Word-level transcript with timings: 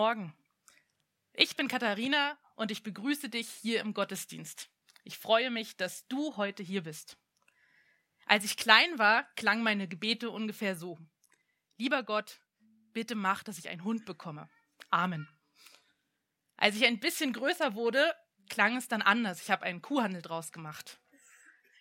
Morgen. 0.00 0.32
Ich 1.34 1.56
bin 1.56 1.68
Katharina 1.68 2.38
und 2.56 2.70
ich 2.70 2.82
begrüße 2.82 3.28
dich 3.28 3.50
hier 3.50 3.82
im 3.82 3.92
Gottesdienst. 3.92 4.70
Ich 5.04 5.18
freue 5.18 5.50
mich, 5.50 5.76
dass 5.76 6.08
du 6.08 6.38
heute 6.38 6.62
hier 6.62 6.84
bist. 6.84 7.18
Als 8.24 8.46
ich 8.46 8.56
klein 8.56 8.98
war, 8.98 9.24
klangen 9.34 9.62
meine 9.62 9.88
Gebete 9.88 10.30
ungefähr 10.30 10.74
so. 10.74 10.98
Lieber 11.76 12.02
Gott, 12.02 12.40
bitte 12.94 13.14
mach, 13.14 13.42
dass 13.42 13.58
ich 13.58 13.68
einen 13.68 13.84
Hund 13.84 14.06
bekomme. 14.06 14.48
Amen. 14.88 15.28
Als 16.56 16.76
ich 16.76 16.86
ein 16.86 16.98
bisschen 16.98 17.34
größer 17.34 17.74
wurde, 17.74 18.14
klang 18.48 18.78
es 18.78 18.88
dann 18.88 19.02
anders. 19.02 19.42
Ich 19.42 19.50
habe 19.50 19.64
einen 19.64 19.82
Kuhhandel 19.82 20.22
draus 20.22 20.50
gemacht. 20.50 20.98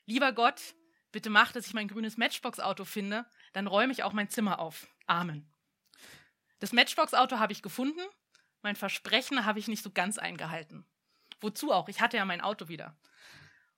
Lieber 0.06 0.34
Gott, 0.34 0.76
bitte 1.14 1.30
mach, 1.30 1.54
dass 1.54 1.68
ich 1.68 1.74
mein 1.74 1.88
grünes 1.88 2.18
Matchbox-Auto 2.18 2.84
finde, 2.84 3.26
dann 3.54 3.66
räume 3.66 3.94
ich 3.94 4.04
auch 4.04 4.12
mein 4.12 4.28
Zimmer 4.28 4.60
auf. 4.60 4.88
Amen. 5.08 5.50
Das 6.60 6.74
Matchbox-Auto 6.74 7.40
habe 7.40 7.54
ich 7.54 7.62
gefunden. 7.62 8.02
Mein 8.62 8.76
Versprechen 8.76 9.46
habe 9.46 9.60
ich 9.60 9.68
nicht 9.68 9.84
so 9.84 9.92
ganz 9.92 10.18
eingehalten. 10.18 10.86
Wozu 11.42 11.72
auch? 11.72 11.88
Ich 11.88 12.02
hatte 12.02 12.18
ja 12.18 12.26
mein 12.26 12.42
Auto 12.42 12.68
wieder. 12.68 12.98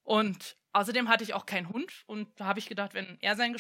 Und 0.04 0.58
außerdem 0.74 1.08
hatte 1.10 1.24
ich 1.24 1.34
auch 1.34 1.46
keinen 1.46 1.70
Hund. 1.70 2.04
Und 2.08 2.40
da 2.40 2.46
habe 2.46 2.60
ich 2.60 2.68
gedacht, 2.68 2.94
wenn 2.94 3.20
er 3.22 3.36
sein, 3.36 3.56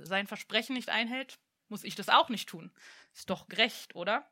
sein 0.00 0.26
Versprechen 0.26 0.74
nicht 0.74 0.88
einhält, 0.88 1.38
muss 1.68 1.84
ich 1.84 1.94
das 1.94 2.08
auch 2.08 2.28
nicht 2.28 2.48
tun. 2.48 2.72
Ist 3.14 3.30
doch 3.30 3.48
gerecht, 3.48 3.94
oder? 3.94 4.28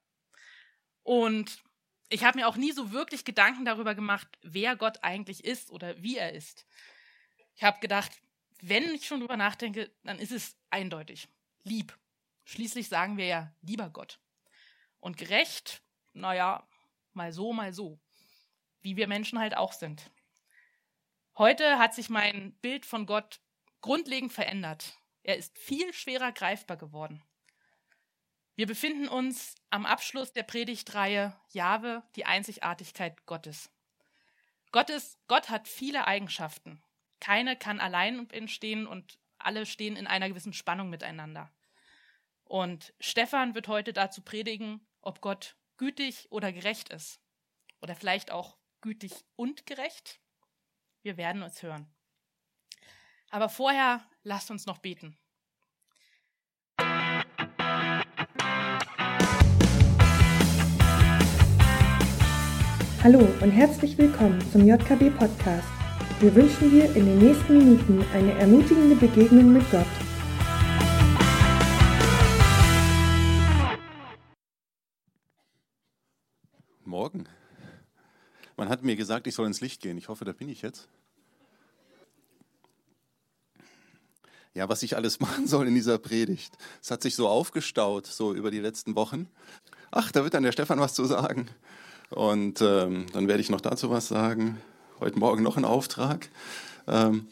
Und 1.02 1.62
ich 2.08 2.24
habe 2.24 2.38
mir 2.38 2.48
auch 2.48 2.56
nie 2.56 2.72
so 2.72 2.92
wirklich 2.92 3.24
Gedanken 3.24 3.64
darüber 3.64 3.94
gemacht, 3.94 4.28
wer 4.42 4.76
Gott 4.76 5.02
eigentlich 5.02 5.44
ist 5.44 5.70
oder 5.70 6.02
wie 6.02 6.16
er 6.16 6.32
ist. 6.32 6.66
Ich 7.54 7.62
habe 7.62 7.78
gedacht, 7.80 8.10
wenn 8.60 8.94
ich 8.94 9.06
schon 9.06 9.20
drüber 9.20 9.36
nachdenke, 9.36 9.90
dann 10.02 10.18
ist 10.18 10.32
es 10.32 10.56
eindeutig. 10.70 11.28
Lieb. 11.62 11.96
Schließlich 12.44 12.88
sagen 12.88 13.16
wir 13.16 13.26
ja 13.26 13.54
lieber 13.62 13.90
Gott. 13.90 14.20
Und 14.98 15.16
gerecht, 15.16 15.82
naja, 16.12 16.66
mal 17.12 17.32
so, 17.32 17.52
mal 17.52 17.72
so. 17.72 18.00
Wie 18.80 18.96
wir 18.96 19.06
Menschen 19.06 19.38
halt 19.38 19.56
auch 19.56 19.72
sind. 19.72 20.10
Heute 21.36 21.78
hat 21.78 21.94
sich 21.94 22.10
mein 22.10 22.52
Bild 22.60 22.84
von 22.84 23.06
Gott 23.06 23.40
grundlegend 23.80 24.32
verändert. 24.32 24.98
Er 25.22 25.36
ist 25.36 25.58
viel 25.58 25.92
schwerer 25.92 26.32
greifbar 26.32 26.76
geworden. 26.76 27.22
Wir 28.56 28.66
befinden 28.66 29.08
uns 29.08 29.54
am 29.70 29.86
Abschluss 29.86 30.32
der 30.32 30.42
Predigtreihe 30.42 31.34
Jahwe, 31.50 32.02
die 32.14 32.26
Einzigartigkeit 32.26 33.24
Gottes. 33.26 33.70
Gottes. 34.72 35.18
Gott 35.28 35.48
hat 35.48 35.66
viele 35.66 36.06
Eigenschaften. 36.06 36.82
Keine 37.20 37.56
kann 37.56 37.80
allein 37.80 38.28
entstehen 38.30 38.86
und 38.86 39.18
alle 39.38 39.66
stehen 39.66 39.96
in 39.96 40.06
einer 40.06 40.28
gewissen 40.28 40.52
Spannung 40.52 40.90
miteinander. 40.90 41.50
Und 42.50 42.92
Stefan 42.98 43.54
wird 43.54 43.68
heute 43.68 43.92
dazu 43.92 44.22
predigen, 44.22 44.80
ob 45.02 45.20
Gott 45.20 45.54
gütig 45.76 46.26
oder 46.32 46.52
gerecht 46.52 46.88
ist. 46.88 47.20
Oder 47.80 47.94
vielleicht 47.94 48.32
auch 48.32 48.58
gütig 48.80 49.12
und 49.36 49.66
gerecht. 49.66 50.20
Wir 51.02 51.16
werden 51.16 51.44
uns 51.44 51.62
hören. 51.62 51.86
Aber 53.30 53.48
vorher 53.48 54.04
lasst 54.24 54.50
uns 54.50 54.66
noch 54.66 54.78
beten. 54.78 55.16
Hallo 63.04 63.20
und 63.42 63.52
herzlich 63.52 63.96
willkommen 63.96 64.40
zum 64.50 64.66
JKB 64.66 65.16
Podcast. 65.16 65.68
Wir 66.18 66.34
wünschen 66.34 66.72
dir 66.72 66.86
in 66.96 67.06
den 67.06 67.18
nächsten 67.20 67.58
Minuten 67.58 68.04
eine 68.12 68.32
ermutigende 68.32 68.96
Begegnung 68.96 69.52
mit 69.52 69.70
Gott. 69.70 69.86
Morgen. 77.00 77.24
Man 78.58 78.68
hat 78.68 78.82
mir 78.82 78.94
gesagt, 78.94 79.26
ich 79.26 79.34
soll 79.34 79.46
ins 79.46 79.62
Licht 79.62 79.80
gehen. 79.80 79.96
Ich 79.96 80.10
hoffe, 80.10 80.26
da 80.26 80.32
bin 80.32 80.50
ich 80.50 80.60
jetzt. 80.60 80.86
Ja, 84.52 84.68
was 84.68 84.82
ich 84.82 84.96
alles 84.96 85.18
machen 85.20 85.46
soll 85.46 85.66
in 85.66 85.74
dieser 85.74 85.96
Predigt. 85.96 86.58
Es 86.82 86.90
hat 86.90 87.00
sich 87.00 87.14
so 87.14 87.26
aufgestaut, 87.26 88.06
so 88.06 88.34
über 88.34 88.50
die 88.50 88.58
letzten 88.58 88.96
Wochen. 88.96 89.30
Ach, 89.90 90.12
da 90.12 90.24
wird 90.24 90.34
dann 90.34 90.42
der 90.42 90.52
Stefan 90.52 90.78
was 90.78 90.92
zu 90.92 91.06
sagen. 91.06 91.48
Und 92.10 92.60
ähm, 92.60 93.06
dann 93.14 93.28
werde 93.28 93.40
ich 93.40 93.48
noch 93.48 93.62
dazu 93.62 93.88
was 93.88 94.08
sagen. 94.08 94.60
Heute 95.00 95.18
Morgen 95.18 95.42
noch 95.42 95.56
ein 95.56 95.64
Auftrag. 95.64 96.28
Ähm, 96.86 97.28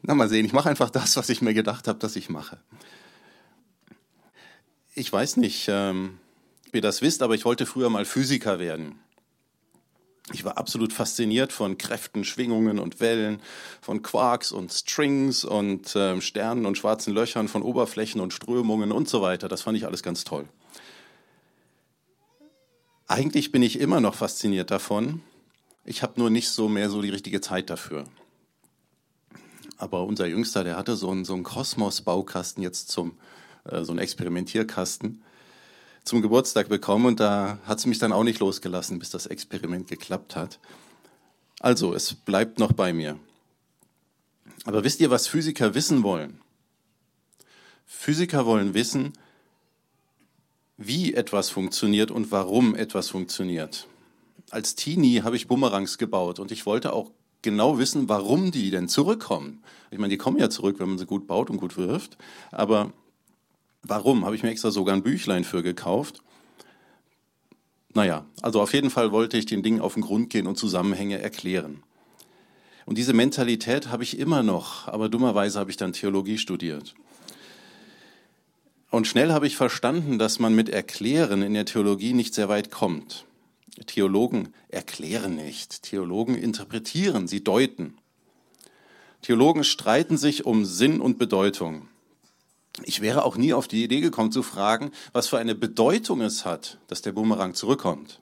na, 0.00 0.14
mal 0.14 0.30
sehen, 0.30 0.46
ich 0.46 0.54
mache 0.54 0.70
einfach 0.70 0.88
das, 0.88 1.18
was 1.18 1.28
ich 1.28 1.42
mir 1.42 1.52
gedacht 1.52 1.86
habe, 1.86 1.98
dass 1.98 2.16
ich 2.16 2.30
mache. 2.30 2.56
Ich 4.94 5.12
weiß 5.12 5.36
nicht, 5.36 5.66
ähm, 5.68 6.18
ob 6.70 6.76
ihr 6.76 6.82
das 6.82 7.02
wisst, 7.02 7.22
aber 7.22 7.34
ich 7.34 7.44
wollte 7.44 7.66
früher 7.66 7.90
mal 7.90 8.04
Physiker 8.04 8.60
werden. 8.60 9.00
Ich 10.32 10.44
war 10.44 10.56
absolut 10.56 10.92
fasziniert 10.92 11.52
von 11.52 11.78
Kräften, 11.78 12.22
Schwingungen 12.22 12.78
und 12.78 13.00
Wellen, 13.00 13.42
von 13.80 14.02
Quarks 14.02 14.52
und 14.52 14.72
Strings 14.72 15.44
und 15.44 15.96
äh, 15.96 16.20
Sternen 16.20 16.66
und 16.66 16.78
schwarzen 16.78 17.12
Löchern, 17.12 17.48
von 17.48 17.62
Oberflächen 17.62 18.20
und 18.20 18.32
Strömungen 18.32 18.92
und 18.92 19.08
so 19.08 19.20
weiter. 19.20 19.48
Das 19.48 19.62
fand 19.62 19.78
ich 19.78 19.84
alles 19.84 20.04
ganz 20.04 20.22
toll. 20.22 20.46
Eigentlich 23.08 23.50
bin 23.50 23.64
ich 23.64 23.80
immer 23.80 24.00
noch 24.00 24.14
fasziniert 24.14 24.70
davon. 24.70 25.22
Ich 25.84 26.04
habe 26.04 26.20
nur 26.20 26.30
nicht 26.30 26.50
so 26.50 26.68
mehr 26.68 26.88
so 26.88 27.02
die 27.02 27.10
richtige 27.10 27.40
Zeit 27.40 27.68
dafür. 27.68 28.04
Aber 29.76 30.04
unser 30.04 30.26
Jüngster, 30.26 30.62
der 30.62 30.76
hatte 30.76 30.94
so 30.94 31.10
einen, 31.10 31.24
so 31.24 31.34
einen 31.34 31.42
Kosmos-Baukasten 31.42 32.62
jetzt 32.62 32.90
zum, 32.90 33.18
äh, 33.64 33.82
so 33.82 33.90
einen 33.90 33.98
Experimentierkasten 33.98 35.24
zum 36.04 36.22
Geburtstag 36.22 36.68
bekommen 36.68 37.06
und 37.06 37.20
da 37.20 37.58
hat 37.64 37.78
es 37.78 37.86
mich 37.86 37.98
dann 37.98 38.12
auch 38.12 38.24
nicht 38.24 38.40
losgelassen, 38.40 38.98
bis 38.98 39.10
das 39.10 39.26
Experiment 39.26 39.88
geklappt 39.88 40.36
hat. 40.36 40.58
Also, 41.60 41.94
es 41.94 42.14
bleibt 42.14 42.58
noch 42.58 42.72
bei 42.72 42.92
mir. 42.92 43.18
Aber 44.64 44.84
wisst 44.84 45.00
ihr, 45.00 45.10
was 45.10 45.26
Physiker 45.26 45.74
wissen 45.74 46.02
wollen? 46.02 46.40
Physiker 47.86 48.46
wollen 48.46 48.72
wissen, 48.74 49.12
wie 50.76 51.12
etwas 51.12 51.50
funktioniert 51.50 52.10
und 52.10 52.32
warum 52.32 52.74
etwas 52.74 53.10
funktioniert. 53.10 53.86
Als 54.50 54.74
Teenie 54.74 55.22
habe 55.22 55.36
ich 55.36 55.48
Bumerangs 55.48 55.98
gebaut 55.98 56.38
und 56.38 56.50
ich 56.50 56.64
wollte 56.66 56.92
auch 56.92 57.10
genau 57.42 57.78
wissen, 57.78 58.08
warum 58.08 58.50
die 58.50 58.70
denn 58.70 58.88
zurückkommen. 58.88 59.62
Ich 59.90 59.98
meine, 59.98 60.10
die 60.10 60.18
kommen 60.18 60.38
ja 60.38 60.50
zurück, 60.50 60.76
wenn 60.78 60.88
man 60.88 60.98
sie 60.98 61.06
gut 61.06 61.26
baut 61.26 61.50
und 61.50 61.58
gut 61.58 61.76
wirft, 61.76 62.16
aber 62.50 62.92
Warum? 63.82 64.24
Habe 64.24 64.36
ich 64.36 64.42
mir 64.42 64.50
extra 64.50 64.70
sogar 64.70 64.94
ein 64.94 65.02
Büchlein 65.02 65.44
für 65.44 65.62
gekauft. 65.62 66.22
Naja, 67.92 68.24
also 68.40 68.60
auf 68.60 68.72
jeden 68.72 68.90
Fall 68.90 69.10
wollte 69.10 69.36
ich 69.36 69.46
den 69.46 69.62
Dingen 69.62 69.80
auf 69.80 69.94
den 69.94 70.02
Grund 70.02 70.30
gehen 70.30 70.46
und 70.46 70.56
Zusammenhänge 70.56 71.20
erklären. 71.20 71.82
Und 72.86 72.98
diese 72.98 73.12
Mentalität 73.12 73.88
habe 73.88 74.02
ich 74.02 74.18
immer 74.18 74.42
noch, 74.42 74.88
aber 74.88 75.08
dummerweise 75.08 75.58
habe 75.58 75.70
ich 75.70 75.76
dann 75.76 75.92
Theologie 75.92 76.38
studiert. 76.38 76.94
Und 78.90 79.06
schnell 79.06 79.32
habe 79.32 79.46
ich 79.46 79.56
verstanden, 79.56 80.18
dass 80.18 80.38
man 80.38 80.54
mit 80.54 80.68
Erklären 80.68 81.42
in 81.42 81.54
der 81.54 81.64
Theologie 81.64 82.12
nicht 82.12 82.34
sehr 82.34 82.48
weit 82.48 82.70
kommt. 82.70 83.24
Theologen 83.86 84.52
erklären 84.68 85.36
nicht, 85.36 85.82
Theologen 85.82 86.34
interpretieren, 86.34 87.28
sie 87.28 87.42
deuten. 87.42 87.96
Theologen 89.22 89.64
streiten 89.64 90.16
sich 90.16 90.44
um 90.44 90.64
Sinn 90.64 91.00
und 91.00 91.18
Bedeutung. 91.18 91.88
Ich 92.82 93.00
wäre 93.00 93.24
auch 93.24 93.36
nie 93.36 93.52
auf 93.52 93.68
die 93.68 93.84
Idee 93.84 94.00
gekommen 94.00 94.32
zu 94.32 94.42
fragen, 94.42 94.92
was 95.12 95.28
für 95.28 95.38
eine 95.38 95.54
Bedeutung 95.54 96.20
es 96.20 96.44
hat, 96.44 96.78
dass 96.86 97.02
der 97.02 97.12
Bumerang 97.12 97.54
zurückkommt. 97.54 98.20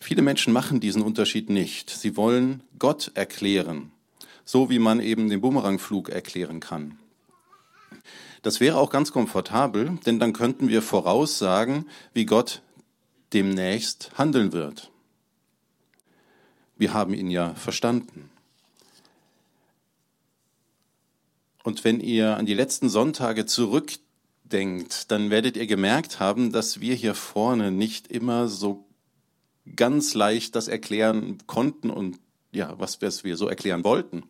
Viele 0.00 0.22
Menschen 0.22 0.52
machen 0.52 0.78
diesen 0.78 1.02
Unterschied 1.02 1.50
nicht. 1.50 1.90
Sie 1.90 2.16
wollen 2.16 2.62
Gott 2.78 3.10
erklären, 3.14 3.90
so 4.44 4.70
wie 4.70 4.78
man 4.78 5.00
eben 5.00 5.28
den 5.28 5.40
Bumerangflug 5.40 6.10
erklären 6.10 6.60
kann. 6.60 6.98
Das 8.42 8.60
wäre 8.60 8.76
auch 8.76 8.90
ganz 8.90 9.10
komfortabel, 9.10 9.98
denn 10.06 10.20
dann 10.20 10.32
könnten 10.32 10.68
wir 10.68 10.82
voraussagen, 10.82 11.88
wie 12.12 12.26
Gott 12.26 12.62
demnächst 13.32 14.12
handeln 14.16 14.52
wird. 14.52 14.92
Wir 16.76 16.94
haben 16.94 17.12
ihn 17.12 17.30
ja 17.30 17.54
verstanden. 17.54 18.30
Und 21.66 21.82
wenn 21.82 21.98
ihr 21.98 22.36
an 22.36 22.46
die 22.46 22.54
letzten 22.54 22.88
Sonntage 22.88 23.44
zurückdenkt, 23.44 25.10
dann 25.10 25.30
werdet 25.30 25.56
ihr 25.56 25.66
gemerkt 25.66 26.20
haben, 26.20 26.52
dass 26.52 26.80
wir 26.80 26.94
hier 26.94 27.12
vorne 27.16 27.72
nicht 27.72 28.06
immer 28.06 28.46
so 28.46 28.86
ganz 29.74 30.14
leicht 30.14 30.54
das 30.54 30.68
erklären 30.68 31.38
konnten 31.48 31.90
und 31.90 32.20
ja, 32.52 32.78
was 32.78 33.02
wir 33.02 33.36
so 33.36 33.48
erklären 33.48 33.82
wollten. 33.82 34.22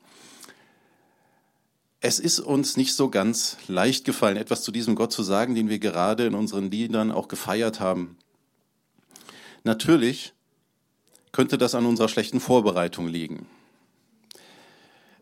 Es 2.00 2.19
ist 2.21 2.41
uns 2.41 2.79
nicht 2.79 2.94
so 2.94 3.11
ganz 3.11 3.59
leicht 3.69 4.06
gefallen, 4.06 4.38
etwas 4.38 4.62
zu 4.62 4.73
diesem 4.73 4.94
Gott 4.94 5.12
zu 5.12 5.23
sagen, 5.23 5.55
den 5.55 5.69
wir 5.69 5.79
gerade 5.79 6.25
in 6.25 6.35
unseren 6.35 6.71
Liedern 6.71 7.12
auch 7.12 7.29
gefeiert 7.29 7.81
haben. 7.81 8.17
Natürlich 9.62 10.33
könnte 11.33 11.59
das 11.59 11.75
an 11.75 11.85
unserer 11.85 12.09
schlechten 12.09 12.41
Vorbereitung 12.41 13.09
liegen. 13.09 13.47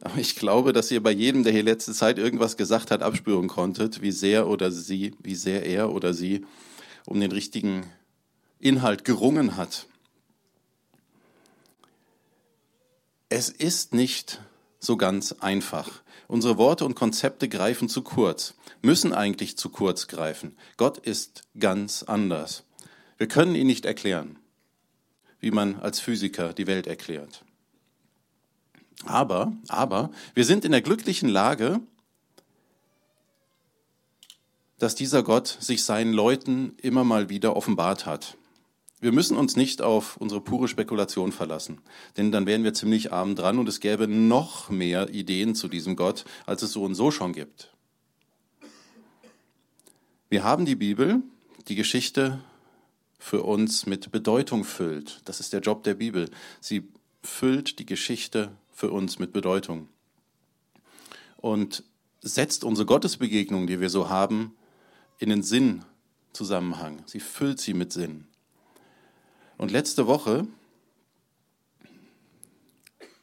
Aber 0.05 0.19
ich 0.19 0.37
glaube, 0.37 0.75
dass 0.75 0.91
ihr 0.91 1.03
bei 1.03 1.11
jedem, 1.11 1.45
der 1.45 1.53
hier 1.53 1.63
letzte 1.63 1.95
Zeit 1.95 2.19
irgendwas 2.19 2.59
gesagt 2.59 2.91
hat, 2.91 3.03
abspüren 3.03 3.49
konntet, 3.49 4.03
wie 4.03 4.13
sehr 4.13 4.47
oder 4.47 4.71
sie, 4.71 5.15
wie 5.19 5.35
sehr 5.35 5.65
er 5.65 5.93
oder 5.93 6.13
sie 6.13 6.45
um 7.07 7.21
den 7.21 7.33
richtigen 7.33 7.87
Inhalt 8.59 9.05
gerungen 9.05 9.57
hat. 9.57 9.87
Es 13.31 13.49
ist 13.49 13.95
nicht 13.95 14.43
so 14.79 14.99
ganz 14.99 15.33
einfach. 15.41 16.03
Unsere 16.29 16.59
Worte 16.59 16.85
und 16.85 16.95
Konzepte 16.95 17.49
greifen 17.49 17.89
zu 17.89 18.03
kurz, 18.03 18.55
müssen 18.83 19.15
eigentlich 19.15 19.57
zu 19.57 19.71
kurz 19.71 20.07
greifen. 20.07 20.55
Gott 20.77 20.99
ist 20.99 21.45
ganz 21.59 22.03
anders. 22.03 22.65
Wir 23.17 23.27
können 23.27 23.55
ihn 23.55 23.67
nicht 23.67 23.87
erklären, 23.87 24.39
wie 25.41 25.51
man 25.51 25.77
als 25.77 25.99
Physiker 25.99 26.53
die 26.53 26.67
Welt 26.67 26.87
erklärt. 26.87 27.43
Aber, 29.05 29.53
aber, 29.69 30.11
wir 30.35 30.45
sind 30.45 30.65
in 30.65 30.73
der 30.73 30.83
glücklichen 30.83 31.29
Lage, 31.29 31.81
dass 34.79 34.95
dieser 34.95 35.23
Gott 35.23 35.47
sich 35.61 35.85
seinen 35.85 36.13
Leuten 36.13 36.75
immer 36.81 37.05
mal 37.05 37.29
wieder 37.29 37.57
offenbart 37.57 38.07
hat. 38.07 38.37
Wir 39.01 39.13
müssen 39.13 39.37
uns 39.37 39.57
nicht 39.57 39.83
auf 39.83 40.17
unsere 40.17 40.41
pure 40.41 40.67
Spekulation 40.67 41.33
verlassen, 41.33 41.81
denn 42.17 42.33
dann 42.33 42.47
wären 42.47 42.65
wir 42.65 42.73
ziemlich 42.73 43.13
arm 43.13 43.35
dran 43.35 43.59
und 43.59 43.69
es 43.69 43.81
gäbe 43.81 44.09
noch 44.09 44.71
mehr 44.71 45.11
Ideen 45.11 45.55
zu 45.55 45.69
diesem 45.69 45.95
Gott, 45.95 46.25
als 46.47 46.63
es 46.63 46.73
so 46.73 46.85
und 46.85 46.95
so 46.95 47.11
schon 47.11 47.35
gibt. 47.35 47.75
Wir 50.31 50.43
haben 50.43 50.65
die 50.65 50.75
Bibel, 50.75 51.23
die 51.69 51.75
Geschichte 51.75 52.41
für 53.19 53.43
uns 53.43 53.87
mit 53.87 54.11
Bedeutung 54.11 54.65
füllt. 54.65 55.21
Das 55.27 55.39
ist 55.39 55.53
der 55.53 55.61
Job 55.61 55.83
der 55.85 55.95
Bibel. 55.95 56.31
Sie 56.61 56.89
füllt 57.23 57.79
die 57.79 57.87
Geschichte 57.87 58.53
für 58.75 58.91
uns 58.91 59.19
mit 59.19 59.33
Bedeutung 59.33 59.89
und 61.37 61.85
setzt 62.21 62.65
unsere 62.65 62.87
Gottesbegegnung, 62.87 63.67
die 63.67 63.81
wir 63.81 63.89
so 63.89 64.09
haben, 64.09 64.57
in 65.19 65.29
den 65.29 65.43
Sinnzusammenhang. 65.43 67.03
Sie 67.07 67.21
füllt 67.21 67.61
sie 67.61 67.73
mit 67.73 67.93
Sinn. 67.93 68.27
Und 69.57 69.71
letzte 69.71 70.07
Woche, 70.07 70.47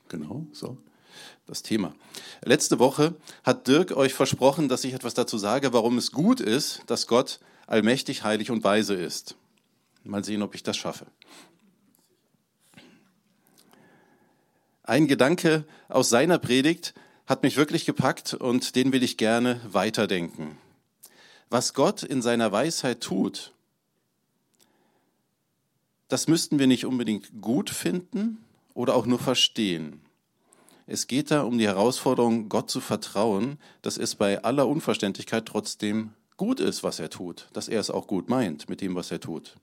genau, 0.07 0.47
so, 0.53 0.77
das 1.47 1.63
Thema. 1.63 1.93
Letzte 2.43 2.79
Woche 2.79 3.15
hat 3.43 3.67
Dirk 3.67 3.91
euch 3.91 4.13
versprochen, 4.13 4.69
dass 4.69 4.85
ich 4.85 4.93
etwas 4.93 5.13
dazu 5.13 5.37
sage, 5.37 5.73
warum 5.73 5.97
es 5.97 6.11
gut 6.11 6.39
ist, 6.39 6.83
dass 6.87 7.07
Gott 7.07 7.39
allmächtig, 7.67 8.23
heilig 8.23 8.51
und 8.51 8.63
weise 8.63 8.93
ist. 8.93 9.35
Mal 10.03 10.23
sehen, 10.23 10.41
ob 10.41 10.55
ich 10.55 10.63
das 10.63 10.77
schaffe. 10.77 11.07
Ein 14.91 15.07
Gedanke 15.07 15.63
aus 15.87 16.09
seiner 16.09 16.37
Predigt 16.37 16.93
hat 17.25 17.43
mich 17.43 17.55
wirklich 17.55 17.85
gepackt 17.85 18.33
und 18.33 18.75
den 18.75 18.91
will 18.91 19.03
ich 19.03 19.15
gerne 19.15 19.61
weiterdenken. 19.63 20.57
Was 21.49 21.73
Gott 21.73 22.03
in 22.03 22.21
seiner 22.21 22.51
Weisheit 22.51 22.99
tut, 22.99 23.53
das 26.09 26.27
müssten 26.27 26.59
wir 26.59 26.67
nicht 26.67 26.85
unbedingt 26.85 27.39
gut 27.39 27.69
finden 27.69 28.43
oder 28.73 28.93
auch 28.95 29.05
nur 29.05 29.19
verstehen. 29.19 30.01
Es 30.87 31.07
geht 31.07 31.31
da 31.31 31.43
um 31.43 31.57
die 31.57 31.67
Herausforderung, 31.67 32.49
Gott 32.49 32.69
zu 32.69 32.81
vertrauen, 32.81 33.59
dass 33.83 33.97
es 33.97 34.15
bei 34.15 34.43
aller 34.43 34.67
Unverständlichkeit 34.67 35.45
trotzdem 35.45 36.11
gut 36.35 36.59
ist, 36.59 36.83
was 36.83 36.99
er 36.99 37.09
tut, 37.09 37.47
dass 37.53 37.69
er 37.69 37.79
es 37.79 37.91
auch 37.91 38.07
gut 38.07 38.27
meint 38.27 38.67
mit 38.67 38.81
dem, 38.81 38.93
was 38.95 39.09
er 39.09 39.21
tut. 39.21 39.55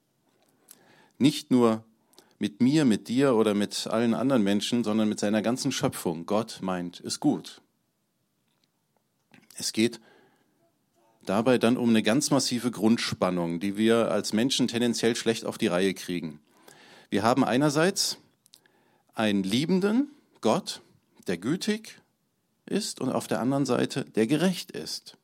Nicht 1.19 1.51
nur 1.51 1.85
mit 2.39 2.61
mir, 2.61 2.85
mit 2.85 3.09
dir 3.09 3.35
oder 3.35 3.55
mit 3.55 3.87
allen 3.89 4.15
anderen 4.15 4.43
Menschen, 4.43 4.85
sondern 4.85 5.09
mit 5.09 5.19
seiner 5.19 5.43
ganzen 5.43 5.73
Schöpfung. 5.73 6.27
Gott 6.27 6.59
meint 6.63 7.01
es 7.01 7.21
gut. 7.21 7.61
Es 9.57 9.73
geht 9.73 10.01
dabei 11.25 11.59
dann 11.59 11.77
um 11.77 11.91
eine 11.91 12.03
ganz 12.03 12.31
massive 12.31 12.71
Grundspannung, 12.71 13.61
die 13.61 13.77
wir 13.77 14.11
als 14.11 14.33
Menschen 14.33 14.69
tendenziell 14.69 15.17
schlecht 15.17 15.45
auf 15.45 15.59
die 15.59 15.67
Reihe 15.67 15.95
kriegen. 15.95 16.41
Wir 17.11 17.23
haben 17.23 17.45
einerseits 17.45 18.19
einen 19.15 19.43
liebenden 19.43 20.11
Gott, 20.41 20.81
der 21.27 21.39
gütig 21.39 22.01
ist 22.67 23.01
und 23.01 23.11
auf 23.11 23.27
der 23.27 23.41
anderen 23.41 23.67
Seite 23.67 24.05
der 24.05 24.27
gerecht 24.27 24.71
ist. 24.71 25.17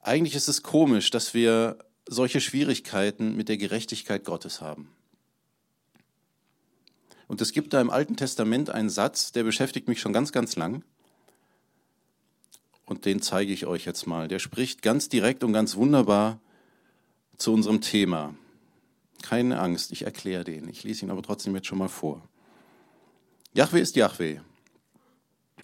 Eigentlich 0.00 0.34
ist 0.34 0.48
es 0.48 0.62
komisch, 0.62 1.10
dass 1.10 1.34
wir 1.34 1.78
solche 2.06 2.40
Schwierigkeiten 2.40 3.36
mit 3.36 3.48
der 3.48 3.58
Gerechtigkeit 3.58 4.24
Gottes 4.24 4.60
haben. 4.60 4.88
Und 7.28 7.40
es 7.40 7.52
gibt 7.52 7.72
da 7.72 7.80
im 7.80 7.90
Alten 7.90 8.16
Testament 8.16 8.70
einen 8.70 8.90
Satz, 8.90 9.32
der 9.32 9.44
beschäftigt 9.44 9.86
mich 9.86 10.00
schon 10.00 10.12
ganz, 10.12 10.32
ganz 10.32 10.56
lang 10.56 10.82
und 12.88 13.04
den 13.04 13.20
zeige 13.20 13.52
ich 13.52 13.66
euch 13.66 13.84
jetzt 13.84 14.06
mal. 14.06 14.28
Der 14.28 14.38
spricht 14.38 14.82
ganz 14.82 15.08
direkt 15.08 15.44
und 15.44 15.52
ganz 15.52 15.76
wunderbar 15.76 16.40
zu 17.36 17.52
unserem 17.52 17.82
Thema. 17.82 18.34
Keine 19.22 19.60
Angst, 19.60 19.92
ich 19.92 20.02
erkläre 20.02 20.44
den. 20.44 20.68
Ich 20.68 20.84
lese 20.84 21.04
ihn 21.04 21.10
aber 21.10 21.22
trotzdem 21.22 21.54
jetzt 21.54 21.66
schon 21.66 21.78
mal 21.78 21.88
vor. 21.88 22.22
Yahweh 23.52 23.80
ist 23.80 23.96
Yahweh. 23.96 24.40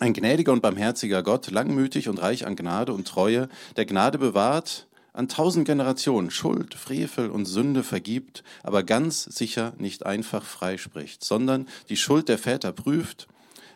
Ein 0.01 0.13
gnädiger 0.13 0.53
und 0.53 0.61
barmherziger 0.61 1.23
Gott, 1.23 1.51
langmütig 1.51 2.09
und 2.09 2.21
reich 2.21 2.47
an 2.47 2.57
Gnade 2.57 2.93
und 2.93 3.09
Treue, 3.09 3.49
der 3.77 3.87
Gnade 3.87 4.19
bewahrt, 4.19 4.87
an 5.15 5.29
tausend 5.29 5.65
Generationen 5.65 6.31
Schuld, 6.31 6.75
Frevel 6.75 7.31
und 7.31 7.47
Sünde 7.47 7.85
vergibt, 7.85 8.43
aber 8.65 8.83
ganz 8.83 9.23
sicher 9.23 9.73
nicht 9.79 10.05
einfach 10.05 10.45
freispricht, 10.45 11.25
sondern 11.25 11.69
die 11.89 11.97
Schuld 11.97 12.29
der 12.29 12.37
Väter 12.37 12.73
prüft 12.73 13.29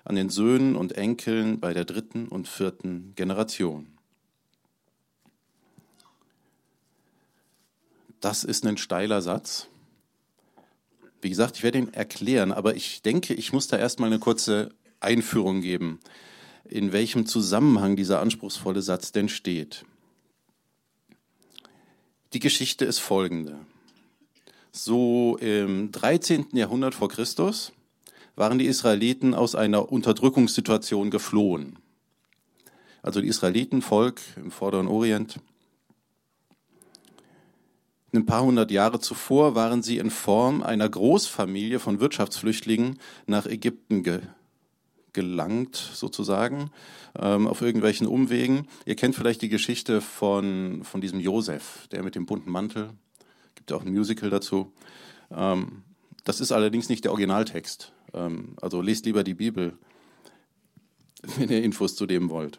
an 0.05 0.17
den 0.17 0.31
Söhnen 0.31 0.75
und 0.75 0.93
Enkeln 0.93 1.61
bei 1.61 1.73
der 1.73 1.85
dritten 1.85 2.26
und 2.26 2.49
vierten 2.49 3.12
Generation. 3.14 3.87
Das 8.20 8.43
ist 8.43 8.67
ein 8.67 8.76
steiler 8.76 9.23
Satz. 9.23 9.69
Wie 11.23 11.29
gesagt, 11.29 11.56
ich 11.56 11.62
werde 11.62 11.79
ihn 11.79 11.94
erklären, 11.94 12.50
aber 12.50 12.75
ich 12.75 13.02
denke, 13.02 13.35
ich 13.35 13.52
muss 13.52 13.69
da 13.69 13.76
erstmal 13.76 14.08
eine 14.08 14.19
kurze 14.19 14.70
Einführung 14.99 15.61
geben, 15.61 16.00
in 16.64 16.93
welchem 16.93 17.26
Zusammenhang 17.26 17.94
dieser 17.94 18.20
anspruchsvolle 18.20 18.82
Satz 18.82 19.12
denn 19.12 19.29
steht. 19.29 19.85
Die 22.34 22.40
Geschichte 22.40 22.84
ist 22.84 22.98
folgende. 22.98 23.58
So 24.70 25.38
im 25.40 25.90
13. 25.92 26.48
Jahrhundert 26.52 26.94
vor 26.94 27.08
Christus 27.08 27.72
waren 28.36 28.58
die 28.58 28.66
Israeliten 28.66 29.34
aus 29.34 29.54
einer 29.54 29.90
Unterdrückungssituation 29.90 31.10
geflohen. 31.10 31.78
Also 33.02 33.22
die 33.22 33.28
Israeliten, 33.28 33.80
Volk 33.80 34.20
im 34.36 34.50
Vorderen 34.50 34.88
Orient. 34.88 35.40
Ein 38.12 38.26
paar 38.26 38.42
hundert 38.42 38.70
Jahre 38.70 39.00
zuvor 39.00 39.54
waren 39.54 39.82
sie 39.82 39.97
in 39.97 40.11
Form 40.11 40.62
einer 40.62 40.88
Großfamilie 40.88 41.78
von 41.78 41.99
Wirtschaftsflüchtlingen 41.99 42.99
nach 43.26 43.47
Ägypten 43.47 44.02
gelangt, 45.12 45.76
sozusagen, 45.76 46.70
ähm, 47.18 47.46
auf 47.46 47.62
irgendwelchen 47.62 48.06
Umwegen. 48.06 48.68
Ihr 48.84 48.96
kennt 48.96 49.14
vielleicht 49.14 49.42
die 49.42 49.48
Geschichte 49.48 50.00
von, 50.00 50.82
von 50.84 51.00
diesem 51.00 51.20
Josef, 51.20 51.88
der 51.88 52.02
mit 52.02 52.14
dem 52.14 52.26
bunten 52.26 52.50
Mantel. 52.50 52.90
Gibt 53.54 53.72
auch 53.72 53.84
ein 53.84 53.92
Musical 53.92 54.30
dazu. 54.30 54.72
Ähm, 55.30 55.82
das 56.24 56.40
ist 56.40 56.52
allerdings 56.52 56.88
nicht 56.88 57.04
der 57.04 57.12
Originaltext. 57.12 57.92
Ähm, 58.12 58.54
also 58.60 58.82
lest 58.82 59.06
lieber 59.06 59.24
die 59.24 59.34
Bibel, 59.34 59.76
wenn 61.36 61.48
ihr 61.48 61.62
Infos 61.62 61.96
zu 61.96 62.06
dem 62.06 62.30
wollt. 62.30 62.58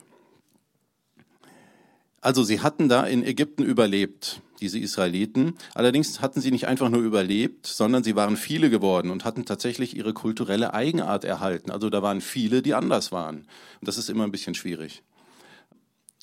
Also 2.22 2.44
sie 2.44 2.60
hatten 2.60 2.90
da 2.90 3.06
in 3.06 3.24
Ägypten 3.24 3.64
überlebt, 3.64 4.42
diese 4.60 4.78
Israeliten. 4.78 5.56
Allerdings 5.74 6.20
hatten 6.20 6.42
sie 6.42 6.52
nicht 6.52 6.68
einfach 6.68 6.90
nur 6.90 7.02
überlebt, 7.02 7.66
sondern 7.66 8.04
sie 8.04 8.16
waren 8.16 8.36
viele 8.36 8.70
geworden 8.70 9.10
und 9.10 9.24
hatten 9.24 9.46
tatsächlich 9.46 9.96
ihre 9.96 10.14
kulturelle 10.14 10.74
Eigenart 10.74 11.24
erhalten. 11.24 11.72
Also 11.72 11.90
da 11.90 12.02
waren 12.02 12.20
viele, 12.20 12.62
die 12.62 12.74
anders 12.74 13.12
waren. 13.12 13.48
Und 13.80 13.88
das 13.88 13.98
ist 13.98 14.10
immer 14.10 14.26
ein 14.26 14.32
bisschen 14.32 14.56
schwierig. 14.56 15.02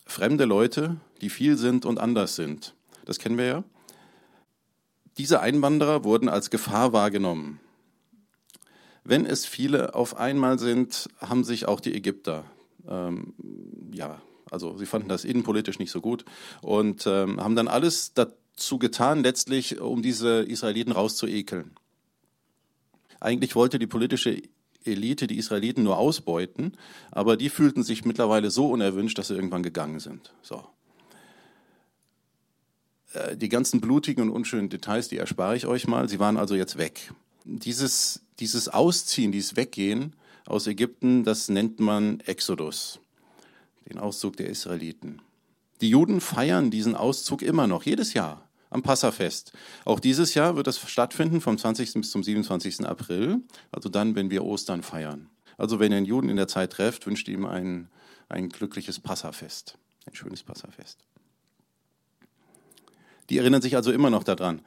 Fremde 0.05 0.45
Leute, 0.45 0.97
die 1.21 1.31
viel 1.31 1.57
sind 1.57 1.87
und 1.87 1.99
anders 1.99 2.37
sind. 2.37 2.75
Das 3.07 3.19
kennen 3.19 3.39
wir 3.39 3.47
ja. 3.47 3.65
Diese 5.17 5.41
Einwanderer 5.41 6.05
wurden 6.05 6.29
als 6.29 6.51
Gefahr 6.51 6.93
wahrgenommen. 6.93 7.59
Wenn 9.03 9.25
es 9.25 9.47
viele 9.47 9.95
auf 9.95 10.19
einmal 10.19 10.59
sind, 10.59 11.09
haben 11.21 11.43
sich 11.43 11.67
auch 11.67 11.81
die 11.81 11.95
Ägypter, 11.95 12.45
ähm, 12.87 13.35
ja, 13.93 14.21
also 14.51 14.77
sie 14.79 14.87
fanden 14.87 15.09
das 15.09 15.25
innenpolitisch 15.25 15.79
nicht 15.79 15.91
so 15.91 16.01
gut 16.01 16.25
und 16.63 17.07
ähm, 17.07 17.41
haben 17.41 17.57
dann 17.57 17.69
alles 17.69 18.13
dazu 18.15 18.79
getan, 18.79 19.23
letztlich, 19.23 19.81
um 19.81 20.03
diese 20.03 20.43
Israeliten 20.43 20.93
rauszuekeln. 20.93 21.73
Eigentlich 23.21 23.55
wollte 23.55 23.79
die 23.79 23.87
politische 23.87 24.43
Elite 24.85 25.27
die 25.27 25.39
Israeliten 25.39 25.83
nur 25.83 25.99
ausbeuten, 25.99 26.77
aber 27.11 27.37
die 27.37 27.49
fühlten 27.49 27.83
sich 27.83 28.05
mittlerweile 28.05 28.51
so 28.51 28.69
unerwünscht, 28.71 29.19
dass 29.19 29.29
sie 29.29 29.35
irgendwann 29.35 29.63
gegangen 29.63 29.99
sind. 29.99 30.33
So. 30.43 30.65
Äh, 33.15 33.37
die 33.37 33.49
ganzen 33.49 33.81
blutigen 33.81 34.25
und 34.25 34.31
unschönen 34.31 34.69
Details, 34.69 35.09
die 35.09 35.19
erspare 35.19 35.57
ich 35.57 35.67
euch 35.67 35.89
mal. 35.89 36.09
Sie 36.09 36.21
waren 36.21 36.37
also 36.37 36.55
jetzt 36.55 36.79
weg. 36.79 37.13
Dieses 37.45 38.21
dieses 38.41 38.69
Ausziehen, 38.69 39.33
dieses 39.33 39.57
Weggehen 39.57 40.15
aus 40.47 40.67
Ägypten, 40.67 41.25
das 41.25 41.49
nennt 41.49 41.81
man 41.81 42.21
Exodus, 42.21 43.01
den 43.89 43.99
Auszug 43.99 44.37
der 44.37 44.49
Israeliten. 44.49 45.21
Die 45.81 45.89
Juden 45.91 46.21
feiern 46.21 46.71
diesen 46.71 46.95
Auszug 46.95 47.43
immer 47.43 47.67
noch, 47.67 47.85
jedes 47.85 48.15
Jahr 48.15 48.49
am 48.71 48.83
Passafest. 48.83 49.53
Auch 49.85 50.01
dieses 50.01 50.35
Jahr 50.35 50.57
wird 50.57 50.67
es 50.67 50.79
stattfinden 50.79 51.41
vom 51.41 51.59
20. 51.59 51.95
bis 51.95 52.11
zum 52.11 52.23
27. 52.23 52.87
April, 52.87 53.41
also 53.73 53.89
dann, 53.89 54.15
wenn 54.15 54.31
wir 54.31 54.45
Ostern 54.45 54.83
feiern. 54.83 55.29
Also 55.57 55.79
wenn 55.79 55.93
ihr 55.93 55.99
einen 55.99 56.07
Juden 56.07 56.29
in 56.29 56.37
der 56.37 56.49
Zeit 56.49 56.73
trefft, 56.73 57.07
wünscht 57.07 57.29
ihm 57.29 57.47
ein, 57.47 57.89
ein 58.29 58.49
glückliches 58.49 59.01
Passafest, 59.01 59.79
ein 60.07 60.15
schönes 60.15 60.43
Passafest. 60.43 60.99
Die 63.31 63.39
erinnern 63.39 63.63
sich 63.63 63.77
also 63.77 63.93
immer 63.93 64.11
noch 64.11 64.25
daran. 64.25 64.63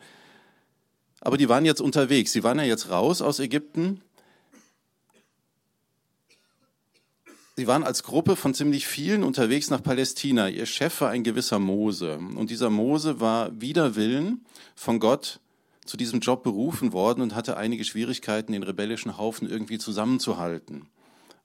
Aber 1.21 1.37
die 1.37 1.49
waren 1.49 1.65
jetzt 1.65 1.81
unterwegs. 1.81 2.31
Sie 2.31 2.43
waren 2.43 2.59
ja 2.59 2.65
jetzt 2.65 2.89
raus 2.89 3.21
aus 3.21 3.39
Ägypten. 3.39 4.01
Sie 7.59 7.67
waren 7.67 7.83
als 7.83 8.03
Gruppe 8.03 8.37
von 8.37 8.53
ziemlich 8.53 8.87
vielen 8.87 9.21
unterwegs 9.21 9.69
nach 9.69 9.83
Palästina. 9.83 10.47
Ihr 10.47 10.65
Chef 10.65 11.01
war 11.01 11.09
ein 11.09 11.25
gewisser 11.25 11.59
Mose. 11.59 12.17
Und 12.17 12.51
dieser 12.51 12.69
Mose 12.69 13.19
war 13.19 13.51
wider 13.59 13.97
Willen 13.97 14.45
von 14.75 15.01
Gott 15.01 15.41
zu 15.83 15.97
diesem 15.97 16.21
Job 16.21 16.41
berufen 16.41 16.93
worden 16.93 17.19
und 17.19 17.35
hatte 17.35 17.57
einige 17.57 17.83
Schwierigkeiten, 17.83 18.53
den 18.53 18.63
rebellischen 18.63 19.17
Haufen 19.17 19.49
irgendwie 19.49 19.77
zusammenzuhalten. 19.77 20.87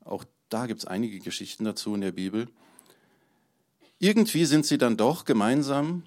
Auch 0.04 0.24
da 0.50 0.66
gibt 0.66 0.78
es 0.82 0.86
einige 0.86 1.18
Geschichten 1.18 1.64
dazu 1.64 1.96
in 1.96 2.02
der 2.02 2.12
Bibel. 2.12 2.46
Irgendwie 3.98 4.44
sind 4.44 4.66
sie 4.66 4.78
dann 4.78 4.96
doch 4.96 5.24
gemeinsam 5.24 6.04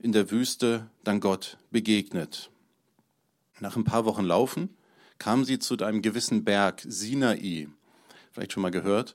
in 0.00 0.10
der 0.10 0.32
Wüste 0.32 0.90
dann 1.04 1.20
Gott 1.20 1.56
begegnet. 1.70 2.50
Nach 3.60 3.76
ein 3.76 3.84
paar 3.84 4.04
Wochen 4.06 4.24
Laufen 4.24 4.70
kamen 5.20 5.44
sie 5.44 5.60
zu 5.60 5.76
einem 5.76 6.02
gewissen 6.02 6.42
Berg, 6.42 6.82
Sinai, 6.84 7.68
vielleicht 8.38 8.52
schon 8.52 8.62
mal 8.62 8.70
gehört, 8.70 9.14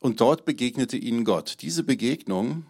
und 0.00 0.20
dort 0.20 0.44
begegnete 0.44 0.96
ihnen 0.96 1.24
Gott. 1.24 1.58
Diese 1.60 1.82
Begegnung 1.82 2.64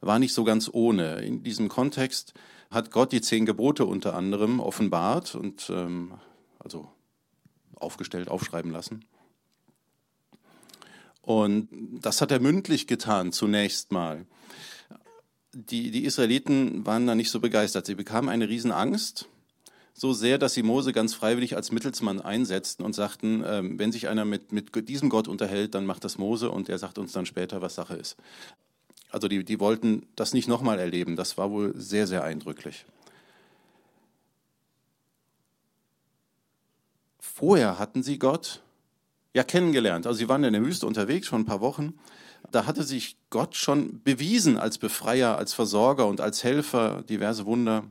war 0.00 0.18
nicht 0.18 0.34
so 0.34 0.44
ganz 0.44 0.70
ohne. 0.72 1.22
In 1.22 1.42
diesem 1.42 1.68
Kontext 1.68 2.34
hat 2.70 2.90
Gott 2.90 3.12
die 3.12 3.20
zehn 3.20 3.46
Gebote 3.46 3.86
unter 3.86 4.14
anderem 4.14 4.60
offenbart 4.60 5.34
und 5.34 5.70
ähm, 5.70 6.14
also 6.58 6.88
aufgestellt, 7.74 8.28
aufschreiben 8.28 8.70
lassen. 8.70 9.04
Und 11.22 11.68
das 12.00 12.20
hat 12.20 12.30
er 12.30 12.40
mündlich 12.40 12.86
getan 12.86 13.32
zunächst 13.32 13.92
mal 13.92 14.26
die, 15.54 15.90
die 15.90 16.04
Israeliten 16.04 16.84
waren 16.84 17.06
da 17.06 17.14
nicht 17.14 17.30
so 17.30 17.40
begeistert. 17.40 17.86
Sie 17.86 17.94
bekamen 17.94 18.28
eine 18.28 18.48
Riesenangst, 18.48 19.28
so 19.94 20.12
sehr, 20.12 20.38
dass 20.38 20.54
sie 20.54 20.62
Mose 20.62 20.92
ganz 20.92 21.14
freiwillig 21.14 21.56
als 21.56 21.72
Mittelsmann 21.72 22.20
einsetzten 22.20 22.84
und 22.84 22.94
sagten, 22.94 23.42
ähm, 23.46 23.78
wenn 23.78 23.92
sich 23.92 24.08
einer 24.08 24.24
mit, 24.24 24.52
mit 24.52 24.88
diesem 24.88 25.08
Gott 25.08 25.28
unterhält, 25.28 25.74
dann 25.74 25.86
macht 25.86 26.04
das 26.04 26.18
Mose 26.18 26.50
und 26.50 26.68
er 26.68 26.78
sagt 26.78 26.98
uns 26.98 27.12
dann 27.12 27.26
später, 27.26 27.62
was 27.62 27.76
Sache 27.76 27.94
ist. 27.94 28.16
Also 29.10 29.28
die, 29.28 29.44
die 29.44 29.60
wollten 29.60 30.06
das 30.16 30.34
nicht 30.34 30.48
nochmal 30.48 30.78
erleben. 30.78 31.14
Das 31.14 31.38
war 31.38 31.50
wohl 31.50 31.72
sehr, 31.76 32.06
sehr 32.06 32.24
eindrücklich. 32.24 32.84
Vorher 37.20 37.78
hatten 37.78 38.02
sie 38.02 38.18
Gott 38.18 38.60
ja 39.32 39.44
kennengelernt. 39.44 40.06
Also 40.06 40.18
sie 40.18 40.28
waren 40.28 40.42
in 40.44 40.52
der 40.52 40.64
Wüste 40.64 40.86
unterwegs, 40.86 41.28
schon 41.28 41.42
ein 41.42 41.46
paar 41.46 41.60
Wochen 41.60 41.94
da 42.50 42.66
hatte 42.66 42.82
sich 42.82 43.16
Gott 43.30 43.56
schon 43.56 44.02
bewiesen 44.02 44.58
als 44.58 44.78
Befreier, 44.78 45.36
als 45.36 45.54
Versorger 45.54 46.06
und 46.06 46.20
als 46.20 46.44
Helfer, 46.44 47.02
diverse 47.02 47.46
Wunder. 47.46 47.84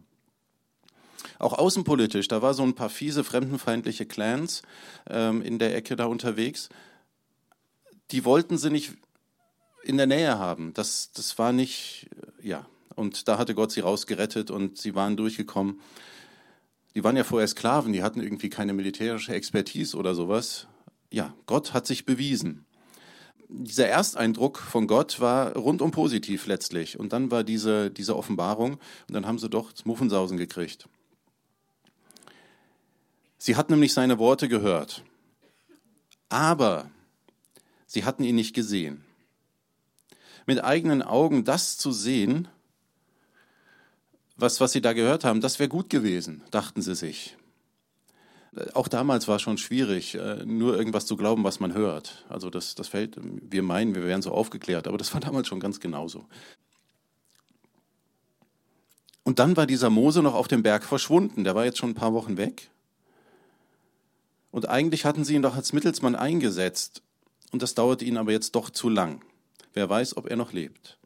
Auch 1.43 1.59
außenpolitisch, 1.59 2.29
da 2.29 2.41
war 2.41 2.53
so 2.53 2.63
ein 2.63 2.73
paar 2.73 2.89
fiese, 2.89 3.25
fremdenfeindliche 3.25 4.05
Clans 4.05 4.61
ähm, 5.09 5.41
in 5.41 5.59
der 5.59 5.75
Ecke 5.75 5.97
da 5.97 6.05
unterwegs. 6.05 6.69
Die 8.11 8.23
wollten 8.23 8.57
sie 8.57 8.69
nicht 8.69 8.93
in 9.83 9.97
der 9.97 10.07
Nähe 10.07 10.39
haben. 10.39 10.73
Das, 10.73 11.11
das 11.11 11.37
war 11.37 11.51
nicht, 11.51 12.07
äh, 12.41 12.47
ja. 12.47 12.65
Und 12.95 13.27
da 13.27 13.37
hatte 13.37 13.55
Gott 13.55 13.73
sie 13.73 13.81
rausgerettet 13.81 14.51
und 14.51 14.77
sie 14.77 14.95
waren 14.95 15.17
durchgekommen. 15.17 15.81
Die 16.95 17.03
waren 17.03 17.17
ja 17.17 17.25
vorher 17.25 17.47
Sklaven, 17.49 17.91
die 17.91 18.03
hatten 18.03 18.21
irgendwie 18.21 18.49
keine 18.49 18.71
militärische 18.71 19.33
Expertise 19.33 19.97
oder 19.97 20.15
sowas. 20.15 20.67
Ja, 21.11 21.33
Gott 21.45 21.73
hat 21.73 21.85
sich 21.87 22.05
bewiesen 22.05 22.65
dieser 23.49 23.87
Ersteindruck 23.87 24.57
von 24.57 24.87
Gott 24.87 25.19
war 25.19 25.55
rundum 25.55 25.91
positiv 25.91 26.47
letztlich. 26.47 26.97
Und 26.97 27.13
dann 27.13 27.29
war 27.29 27.43
diese, 27.43 27.91
diese 27.91 28.15
Offenbarung 28.15 28.73
und 29.07 29.13
dann 29.13 29.27
haben 29.27 29.37
sie 29.37 29.47
doch 29.47 29.71
das 29.71 29.85
Muffensausen 29.85 30.37
gekriegt. 30.37 30.87
Sie 33.45 33.57
hatten 33.57 33.73
nämlich 33.73 33.91
seine 33.91 34.19
Worte 34.19 34.47
gehört, 34.47 35.03
aber 36.29 36.89
sie 37.85 38.05
hatten 38.05 38.23
ihn 38.23 38.35
nicht 38.35 38.55
gesehen. 38.55 39.03
Mit 40.45 40.63
eigenen 40.63 41.01
Augen 41.01 41.43
das 41.43 41.77
zu 41.77 41.91
sehen, 41.91 42.47
was, 44.37 44.61
was 44.61 44.71
sie 44.71 44.79
da 44.79 44.93
gehört 44.93 45.25
haben, 45.25 45.41
das 45.41 45.59
wäre 45.59 45.67
gut 45.67 45.89
gewesen, 45.89 46.41
dachten 46.51 46.81
sie 46.81 46.95
sich. 46.95 47.35
Auch 48.75 48.87
damals 48.87 49.27
war 49.27 49.35
es 49.35 49.41
schon 49.41 49.57
schwierig, 49.57 50.15
äh, 50.15 50.45
nur 50.45 50.77
irgendwas 50.77 51.05
zu 51.05 51.17
glauben, 51.17 51.43
was 51.43 51.59
man 51.59 51.73
hört. 51.73 52.23
Also 52.29 52.49
das, 52.49 52.75
das 52.75 52.87
fällt, 52.87 53.17
wir 53.21 53.61
meinen, 53.61 53.93
wir 53.93 54.05
wären 54.05 54.21
so 54.21 54.31
aufgeklärt, 54.31 54.87
aber 54.87 54.97
das 54.97 55.13
war 55.13 55.19
damals 55.19 55.49
schon 55.49 55.59
ganz 55.59 55.81
genauso. 55.81 56.23
Und 59.23 59.39
dann 59.39 59.57
war 59.57 59.67
dieser 59.67 59.89
Mose 59.89 60.21
noch 60.23 60.33
auf 60.33 60.47
dem 60.47 60.63
Berg 60.63 60.85
verschwunden. 60.85 61.43
Der 61.43 61.55
war 61.55 61.65
jetzt 61.65 61.79
schon 61.79 61.89
ein 61.89 61.95
paar 61.95 62.13
Wochen 62.13 62.37
weg. 62.37 62.69
Und 64.53 64.69
eigentlich 64.69 65.03
hatten 65.03 65.23
sie 65.23 65.33
ihn 65.33 65.41
doch 65.41 65.55
als 65.55 65.73
Mittelsmann 65.73 66.15
eingesetzt. 66.15 67.01
Und 67.51 67.63
das 67.63 67.73
dauerte 67.73 68.05
ihnen 68.05 68.17
aber 68.17 68.31
jetzt 68.31 68.53
doch 68.53 68.69
zu 68.69 68.87
lang. 68.87 69.25
Wer 69.73 69.89
weiß, 69.89 70.15
ob 70.15 70.29
er 70.29 70.35
noch 70.35 70.53
lebt. 70.53 70.99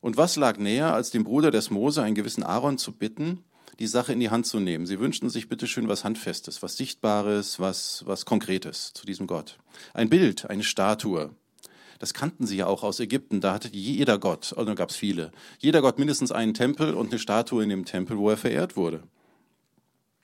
Und 0.00 0.16
was 0.16 0.34
lag 0.34 0.58
näher, 0.58 0.92
als 0.92 1.10
dem 1.10 1.22
Bruder 1.22 1.52
des 1.52 1.70
Mose, 1.70 2.02
einen 2.02 2.16
gewissen 2.16 2.42
Aaron, 2.42 2.76
zu 2.76 2.90
bitten, 2.90 3.44
die 3.78 3.86
Sache 3.86 4.12
in 4.12 4.18
die 4.18 4.30
Hand 4.30 4.46
zu 4.46 4.58
nehmen. 4.58 4.84
Sie 4.84 4.98
wünschten 4.98 5.30
sich 5.30 5.48
bitteschön 5.48 5.86
was 5.86 6.02
Handfestes, 6.02 6.60
was 6.60 6.76
Sichtbares, 6.76 7.60
was, 7.60 8.02
was 8.04 8.24
Konkretes 8.24 8.92
zu 8.94 9.06
diesem 9.06 9.28
Gott. 9.28 9.58
Ein 9.94 10.08
Bild, 10.08 10.50
eine 10.50 10.64
Statue. 10.64 11.30
Das 12.00 12.14
kannten 12.14 12.46
sie 12.46 12.56
ja 12.56 12.66
auch 12.66 12.82
aus 12.82 12.98
Ägypten. 12.98 13.40
Da 13.40 13.54
hatte 13.54 13.68
jeder 13.68 14.18
Gott, 14.18 14.54
also 14.56 14.74
gab 14.74 14.90
es 14.90 14.96
viele, 14.96 15.30
jeder 15.60 15.82
Gott 15.82 16.00
mindestens 16.00 16.32
einen 16.32 16.52
Tempel 16.52 16.94
und 16.94 17.12
eine 17.12 17.20
Statue 17.20 17.62
in 17.62 17.68
dem 17.68 17.84
Tempel, 17.84 18.18
wo 18.18 18.28
er 18.28 18.36
verehrt 18.36 18.76
wurde. 18.76 19.04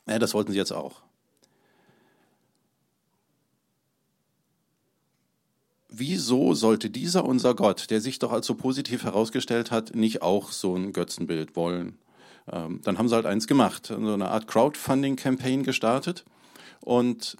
Ja, 0.08 0.18
das 0.18 0.34
wollten 0.34 0.50
sie 0.50 0.58
jetzt 0.58 0.72
auch. 0.72 1.02
Wieso 5.94 6.54
sollte 6.54 6.88
dieser 6.88 7.24
unser 7.24 7.54
Gott, 7.54 7.90
der 7.90 8.00
sich 8.00 8.18
doch 8.18 8.32
als 8.32 8.46
so 8.46 8.54
positiv 8.54 9.04
herausgestellt 9.04 9.70
hat, 9.70 9.94
nicht 9.94 10.22
auch 10.22 10.50
so 10.50 10.74
ein 10.74 10.92
Götzenbild 10.92 11.54
wollen? 11.54 11.98
Ähm, 12.50 12.80
dann 12.82 12.98
haben 12.98 13.08
sie 13.08 13.14
halt 13.14 13.26
eins 13.26 13.46
gemacht, 13.46 13.86
so 13.88 13.94
eine 13.94 14.30
Art 14.30 14.48
Crowdfunding-Campaign 14.48 15.62
gestartet 15.62 16.24
und 16.80 17.36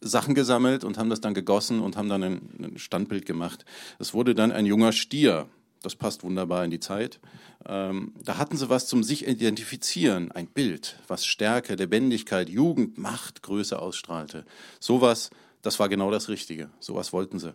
Sachen 0.00 0.34
gesammelt 0.34 0.84
und 0.84 0.98
haben 0.98 1.10
das 1.10 1.20
dann 1.20 1.34
gegossen 1.34 1.80
und 1.80 1.96
haben 1.96 2.08
dann 2.08 2.22
ein, 2.22 2.74
Standbild 2.76 3.26
gemacht. 3.26 3.64
Es 3.98 4.14
wurde 4.14 4.34
dann 4.34 4.52
ein 4.52 4.66
junger 4.66 4.92
Stier. 4.92 5.46
Das 5.82 5.94
passt 5.94 6.22
wunderbar 6.24 6.64
in 6.64 6.70
die 6.70 6.80
Zeit. 6.80 7.20
Ähm, 7.66 8.12
da 8.22 8.36
hatten 8.36 8.56
sie 8.56 8.68
was 8.68 8.86
zum 8.86 9.02
sich 9.02 9.26
identifizieren, 9.26 10.30
ein 10.30 10.46
Bild, 10.46 10.98
was 11.08 11.24
Stärke, 11.24 11.74
Lebendigkeit, 11.74 12.50
Jugend, 12.50 12.98
Macht, 12.98 13.42
Größe 13.42 13.78
ausstrahlte. 13.78 14.44
Sowas, 14.78 15.30
das 15.62 15.78
war 15.78 15.88
genau 15.88 16.10
das 16.10 16.28
Richtige. 16.28 16.70
Sowas 16.80 17.12
wollten 17.12 17.38
sie. 17.38 17.54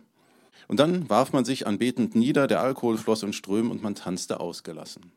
Und 0.68 0.80
dann 0.80 1.08
warf 1.08 1.32
man 1.32 1.44
sich 1.44 1.66
anbetend 1.66 2.14
nieder, 2.14 2.46
der 2.46 2.60
Alkohol 2.60 2.98
floss 2.98 3.22
in 3.22 3.32
Strömen 3.32 3.70
und 3.70 3.82
man 3.82 3.94
tanzte 3.94 4.40
ausgelassen. 4.40 5.12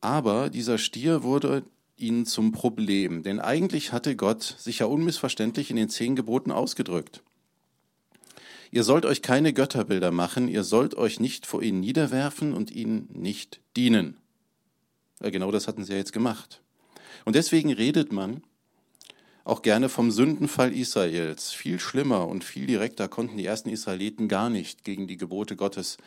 Aber 0.00 0.50
dieser 0.50 0.78
Stier 0.78 1.22
wurde 1.22 1.64
ihnen 1.96 2.26
zum 2.26 2.52
Problem, 2.52 3.22
denn 3.22 3.40
eigentlich 3.40 3.92
hatte 3.92 4.16
Gott 4.16 4.42
sich 4.42 4.80
ja 4.80 4.86
unmissverständlich 4.86 5.70
in 5.70 5.76
den 5.76 5.88
zehn 5.88 6.14
Geboten 6.14 6.52
ausgedrückt. 6.52 7.22
Ihr 8.70 8.84
sollt 8.84 9.06
euch 9.06 9.22
keine 9.22 9.52
Götterbilder 9.52 10.10
machen, 10.10 10.48
ihr 10.48 10.64
sollt 10.64 10.94
euch 10.96 11.20
nicht 11.20 11.46
vor 11.46 11.62
ihnen 11.62 11.80
niederwerfen 11.80 12.52
und 12.52 12.70
ihnen 12.70 13.08
nicht 13.12 13.60
dienen. 13.76 14.18
Ja, 15.22 15.30
genau 15.30 15.50
das 15.50 15.66
hatten 15.66 15.84
sie 15.84 15.92
ja 15.92 15.98
jetzt 15.98 16.12
gemacht. 16.12 16.60
Und 17.24 17.36
deswegen 17.36 17.72
redet 17.72 18.12
man 18.12 18.42
auch 19.46 19.62
gerne 19.62 19.88
vom 19.88 20.10
Sündenfall 20.10 20.72
Israels. 20.72 21.52
Viel 21.52 21.78
schlimmer 21.78 22.26
und 22.26 22.42
viel 22.42 22.66
direkter 22.66 23.06
konnten 23.06 23.36
die 23.36 23.46
ersten 23.46 23.68
Israeliten 23.68 24.26
gar 24.26 24.50
nicht 24.50 24.82
gegen 24.82 25.06
die 25.06 25.16
Gebote 25.16 25.54
Gottes 25.54 25.98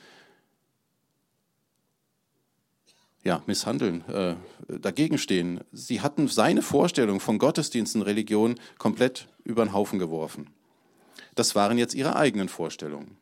ja, 3.24 3.41
misshandeln, 3.48 4.03
äh, 4.10 4.36
dagegen 4.67 5.17
stehen. 5.17 5.62
Sie 5.72 6.01
hatten 6.01 6.27
seine 6.27 6.62
Vorstellung 6.62 7.22
von 7.22 7.38
Gottesdiensten, 7.38 8.01
Religion 8.01 8.55
komplett 8.77 9.29
über 9.46 9.63
den 9.63 9.74
Haufen 9.74 10.00
geworfen. 10.00 10.50
Das 11.36 11.55
waren 11.55 11.77
jetzt 11.77 11.96
ihre 11.96 12.17
eigenen 12.17 12.50
Vorstellungen. 12.50 13.17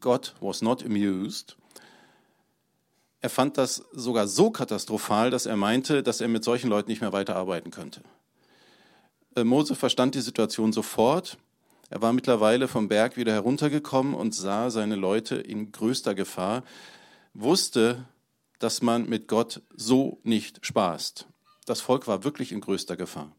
God 0.00 0.34
was 0.40 0.62
not 0.62 0.82
amused. 0.84 1.56
Er 3.20 3.30
fand 3.30 3.58
das 3.58 3.84
sogar 3.92 4.26
so 4.26 4.50
katastrophal, 4.50 5.30
dass 5.30 5.44
er 5.44 5.56
meinte, 5.56 6.02
dass 6.02 6.22
er 6.22 6.28
mit 6.28 6.44
solchen 6.44 6.70
Leuten 6.70 6.90
nicht 6.90 7.02
mehr 7.02 7.12
weiterarbeiten 7.12 7.70
könnte. 7.70 8.02
Äh, 9.36 9.44
Mose 9.44 9.74
verstand 9.74 10.14
die 10.14 10.20
Situation 10.20 10.72
sofort. 10.72 11.36
Er 11.90 12.02
war 12.02 12.12
mittlerweile 12.12 12.66
vom 12.66 12.88
Berg 12.88 13.16
wieder 13.16 13.32
heruntergekommen 13.32 14.14
und 14.14 14.34
sah 14.34 14.70
seine 14.70 14.96
Leute 14.96 15.36
in 15.36 15.70
größter 15.70 16.14
Gefahr, 16.14 16.64
wusste, 17.34 18.06
dass 18.58 18.82
man 18.82 19.08
mit 19.08 19.28
Gott 19.28 19.62
so 19.76 20.18
nicht 20.24 20.64
spaßt. 20.66 21.28
Das 21.66 21.80
Volk 21.80 22.08
war 22.08 22.24
wirklich 22.24 22.50
in 22.50 22.60
größter 22.60 22.96
Gefahr. 22.96 23.30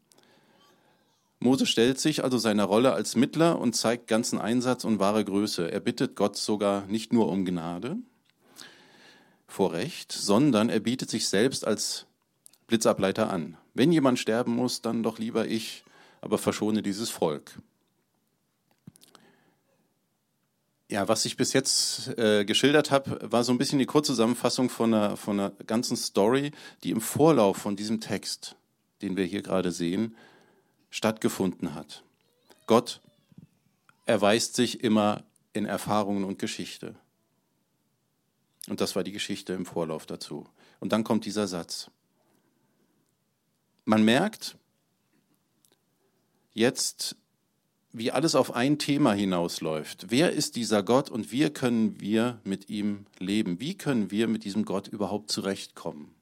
Mose 1.40 1.66
stellt 1.66 2.00
sich 2.00 2.24
also 2.24 2.38
seiner 2.38 2.64
Rolle 2.64 2.92
als 2.92 3.16
Mittler 3.16 3.58
und 3.58 3.74
zeigt 3.74 4.06
ganzen 4.06 4.40
Einsatz 4.40 4.84
und 4.84 4.98
wahre 4.98 5.24
Größe. 5.24 5.70
Er 5.70 5.80
bittet 5.80 6.16
Gott 6.16 6.36
sogar 6.36 6.86
nicht 6.86 7.12
nur 7.12 7.28
um 7.28 7.44
Gnade 7.44 7.96
vor 9.46 9.72
Recht, 9.72 10.12
sondern 10.12 10.68
er 10.68 10.80
bietet 10.80 11.10
sich 11.10 11.28
selbst 11.28 11.66
als 11.66 12.06
Blitzableiter 12.66 13.30
an. 13.30 13.56
Wenn 13.74 13.92
jemand 13.92 14.18
sterben 14.18 14.54
muss, 14.54 14.82
dann 14.82 15.02
doch 15.02 15.18
lieber 15.18 15.46
ich, 15.46 15.84
aber 16.20 16.38
verschone 16.38 16.82
dieses 16.82 17.10
Volk. 17.10 17.58
Ja, 20.90 21.06
was 21.06 21.26
ich 21.26 21.36
bis 21.36 21.52
jetzt 21.52 22.08
äh, 22.16 22.46
geschildert 22.46 22.90
habe, 22.90 23.20
war 23.30 23.44
so 23.44 23.52
ein 23.52 23.58
bisschen 23.58 23.78
die 23.78 23.86
Kurzzusammenfassung 23.86 24.70
von 24.70 24.94
einer, 24.94 25.16
von 25.18 25.38
einer 25.38 25.50
ganzen 25.66 25.96
Story, 25.98 26.52
die 26.82 26.90
im 26.90 27.02
Vorlauf 27.02 27.58
von 27.58 27.76
diesem 27.76 28.00
Text, 28.00 28.56
den 29.02 29.16
wir 29.16 29.24
hier 29.24 29.42
gerade 29.42 29.70
sehen, 29.70 30.16
stattgefunden 30.88 31.74
hat. 31.74 32.04
Gott 32.66 33.00
erweist 34.06 34.54
sich 34.54 34.82
immer 34.82 35.24
in 35.52 35.66
Erfahrungen 35.66 36.24
und 36.24 36.38
Geschichte. 36.38 36.94
Und 38.68 38.80
das 38.80 38.96
war 38.96 39.02
die 39.02 39.12
Geschichte 39.12 39.52
im 39.52 39.66
Vorlauf 39.66 40.06
dazu. 40.06 40.46
Und 40.80 40.92
dann 40.92 41.04
kommt 41.04 41.24
dieser 41.24 41.46
Satz. 41.46 41.90
Man 43.84 44.04
merkt 44.04 44.56
jetzt, 46.58 47.16
wie 47.92 48.12
alles 48.12 48.34
auf 48.34 48.54
ein 48.54 48.78
Thema 48.78 49.12
hinausläuft. 49.12 50.06
Wer 50.10 50.32
ist 50.32 50.56
dieser 50.56 50.82
Gott 50.82 51.10
und 51.10 51.32
wie 51.32 51.48
können 51.48 52.00
wir 52.00 52.40
mit 52.44 52.68
ihm 52.68 53.06
leben? 53.18 53.60
Wie 53.60 53.76
können 53.76 54.10
wir 54.10 54.28
mit 54.28 54.44
diesem 54.44 54.64
Gott 54.64 54.88
überhaupt 54.88 55.30
zurechtkommen? 55.30 56.14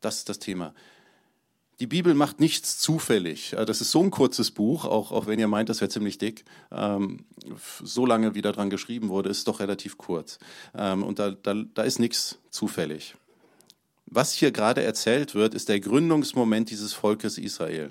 Das 0.00 0.18
ist 0.18 0.28
das 0.28 0.38
Thema. 0.38 0.74
Die 1.80 1.88
Bibel 1.88 2.14
macht 2.14 2.38
nichts 2.38 2.78
zufällig. 2.78 3.56
Das 3.66 3.80
ist 3.80 3.90
so 3.90 4.00
ein 4.00 4.12
kurzes 4.12 4.52
Buch, 4.52 4.84
auch, 4.84 5.10
auch 5.10 5.26
wenn 5.26 5.40
ihr 5.40 5.48
meint, 5.48 5.68
das 5.68 5.80
wäre 5.80 5.88
ziemlich 5.88 6.18
dick. 6.18 6.44
Ähm, 6.70 7.24
so 7.82 8.06
lange, 8.06 8.36
wie 8.36 8.42
da 8.42 8.52
dran 8.52 8.70
geschrieben 8.70 9.08
wurde, 9.08 9.28
ist 9.28 9.48
doch 9.48 9.58
relativ 9.58 9.98
kurz. 9.98 10.38
Ähm, 10.76 11.02
und 11.02 11.18
da, 11.18 11.32
da, 11.32 11.54
da 11.54 11.82
ist 11.82 11.98
nichts 11.98 12.38
zufällig. 12.50 13.16
Was 14.06 14.32
hier 14.32 14.52
gerade 14.52 14.84
erzählt 14.84 15.34
wird, 15.34 15.54
ist 15.54 15.68
der 15.68 15.80
Gründungsmoment 15.80 16.70
dieses 16.70 16.92
Volkes 16.92 17.38
Israel. 17.38 17.90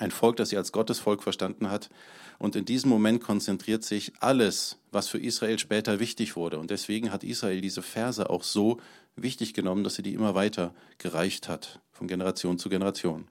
Ein 0.00 0.10
Volk, 0.10 0.36
das 0.36 0.48
sie 0.48 0.56
als 0.56 0.72
Gottesvolk 0.72 1.22
verstanden 1.22 1.70
hat. 1.70 1.90
Und 2.38 2.56
in 2.56 2.64
diesem 2.64 2.88
Moment 2.88 3.22
konzentriert 3.22 3.84
sich 3.84 4.12
alles, 4.18 4.78
was 4.90 5.08
für 5.08 5.18
Israel 5.18 5.58
später 5.58 6.00
wichtig 6.00 6.36
wurde. 6.36 6.58
Und 6.58 6.70
deswegen 6.70 7.12
hat 7.12 7.22
Israel 7.22 7.60
diese 7.60 7.82
Verse 7.82 8.30
auch 8.30 8.42
so 8.42 8.80
wichtig 9.14 9.52
genommen, 9.52 9.84
dass 9.84 9.96
sie 9.96 10.02
die 10.02 10.14
immer 10.14 10.34
weiter 10.34 10.74
gereicht 10.96 11.50
hat, 11.50 11.80
von 11.92 12.08
Generation 12.08 12.58
zu 12.58 12.70
Generation. 12.70 13.28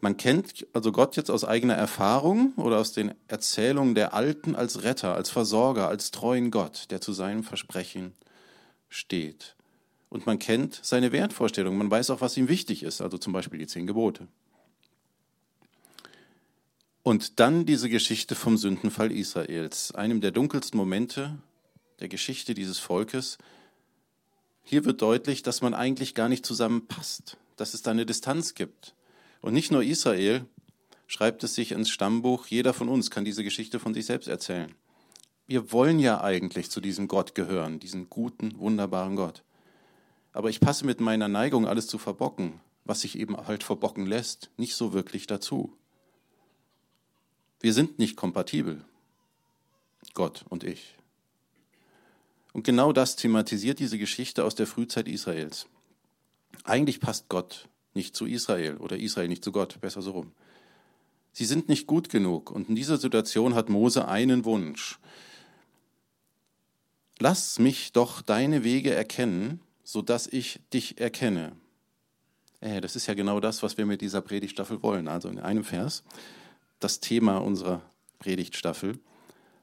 Man 0.00 0.18
kennt 0.18 0.66
also 0.74 0.92
Gott 0.92 1.16
jetzt 1.16 1.30
aus 1.30 1.46
eigener 1.46 1.76
Erfahrung 1.76 2.52
oder 2.56 2.76
aus 2.76 2.92
den 2.92 3.14
Erzählungen 3.28 3.94
der 3.94 4.12
Alten 4.12 4.54
als 4.54 4.82
Retter, 4.82 5.14
als 5.14 5.30
Versorger, 5.30 5.88
als 5.88 6.10
treuen 6.10 6.50
Gott, 6.50 6.90
der 6.90 7.00
zu 7.00 7.14
seinem 7.14 7.44
Versprechen 7.44 8.12
steht. 8.90 9.56
Und 10.14 10.26
man 10.26 10.38
kennt 10.38 10.78
seine 10.80 11.10
Wertvorstellungen, 11.10 11.76
man 11.76 11.90
weiß 11.90 12.10
auch, 12.10 12.20
was 12.20 12.36
ihm 12.36 12.48
wichtig 12.48 12.84
ist, 12.84 13.00
also 13.00 13.18
zum 13.18 13.32
Beispiel 13.32 13.58
die 13.58 13.66
zehn 13.66 13.84
Gebote. 13.84 14.28
Und 17.02 17.40
dann 17.40 17.66
diese 17.66 17.88
Geschichte 17.88 18.36
vom 18.36 18.56
Sündenfall 18.56 19.10
Israels, 19.10 19.90
einem 19.90 20.20
der 20.20 20.30
dunkelsten 20.30 20.78
Momente 20.78 21.36
der 21.98 22.06
Geschichte 22.06 22.54
dieses 22.54 22.78
Volkes. 22.78 23.38
Hier 24.62 24.84
wird 24.84 25.02
deutlich, 25.02 25.42
dass 25.42 25.62
man 25.62 25.74
eigentlich 25.74 26.14
gar 26.14 26.28
nicht 26.28 26.46
zusammenpasst, 26.46 27.36
dass 27.56 27.74
es 27.74 27.82
da 27.82 27.90
eine 27.90 28.06
Distanz 28.06 28.54
gibt. 28.54 28.94
Und 29.40 29.52
nicht 29.52 29.72
nur 29.72 29.82
Israel 29.82 30.46
schreibt 31.08 31.42
es 31.42 31.56
sich 31.56 31.72
ins 31.72 31.90
Stammbuch, 31.90 32.46
jeder 32.46 32.72
von 32.72 32.88
uns 32.88 33.10
kann 33.10 33.24
diese 33.24 33.42
Geschichte 33.42 33.80
von 33.80 33.94
sich 33.94 34.06
selbst 34.06 34.28
erzählen. 34.28 34.72
Wir 35.48 35.72
wollen 35.72 35.98
ja 35.98 36.22
eigentlich 36.22 36.70
zu 36.70 36.80
diesem 36.80 37.08
Gott 37.08 37.34
gehören, 37.34 37.80
diesen 37.80 38.08
guten, 38.08 38.56
wunderbaren 38.60 39.16
Gott. 39.16 39.42
Aber 40.34 40.50
ich 40.50 40.60
passe 40.60 40.84
mit 40.84 41.00
meiner 41.00 41.28
Neigung, 41.28 41.66
alles 41.66 41.86
zu 41.86 41.96
verbocken, 41.96 42.60
was 42.84 43.00
sich 43.02 43.18
eben 43.18 43.36
halt 43.46 43.62
verbocken 43.62 44.04
lässt, 44.04 44.50
nicht 44.56 44.74
so 44.74 44.92
wirklich 44.92 45.28
dazu. 45.28 45.72
Wir 47.60 47.72
sind 47.72 48.00
nicht 48.00 48.16
kompatibel, 48.16 48.84
Gott 50.12 50.44
und 50.48 50.64
ich. 50.64 50.96
Und 52.52 52.64
genau 52.64 52.92
das 52.92 53.14
thematisiert 53.14 53.78
diese 53.78 53.96
Geschichte 53.96 54.44
aus 54.44 54.56
der 54.56 54.66
Frühzeit 54.66 55.06
Israels. 55.06 55.66
Eigentlich 56.64 57.00
passt 57.00 57.28
Gott 57.28 57.68
nicht 57.94 58.16
zu 58.16 58.26
Israel 58.26 58.76
oder 58.78 58.98
Israel 58.98 59.28
nicht 59.28 59.44
zu 59.44 59.52
Gott, 59.52 59.80
besser 59.80 60.02
so 60.02 60.10
rum. 60.10 60.32
Sie 61.32 61.44
sind 61.44 61.68
nicht 61.68 61.86
gut 61.86 62.08
genug 62.08 62.50
und 62.50 62.68
in 62.68 62.74
dieser 62.74 62.98
Situation 62.98 63.54
hat 63.54 63.68
Mose 63.68 64.08
einen 64.08 64.44
Wunsch. 64.44 64.98
Lass 67.20 67.60
mich 67.60 67.92
doch 67.92 68.20
deine 68.20 68.64
Wege 68.64 68.92
erkennen, 68.92 69.60
sodass 69.84 70.26
ich 70.26 70.60
dich 70.72 71.00
erkenne. 71.00 71.52
Äh, 72.60 72.80
das 72.80 72.96
ist 72.96 73.06
ja 73.06 73.14
genau 73.14 73.38
das, 73.38 73.62
was 73.62 73.78
wir 73.78 73.86
mit 73.86 74.00
dieser 74.00 74.22
Predigtstaffel 74.22 74.82
wollen. 74.82 75.06
Also 75.06 75.28
in 75.28 75.38
einem 75.38 75.64
Vers 75.64 76.02
das 76.80 77.00
Thema 77.00 77.38
unserer 77.38 77.82
Predigtstaffel. 78.18 78.98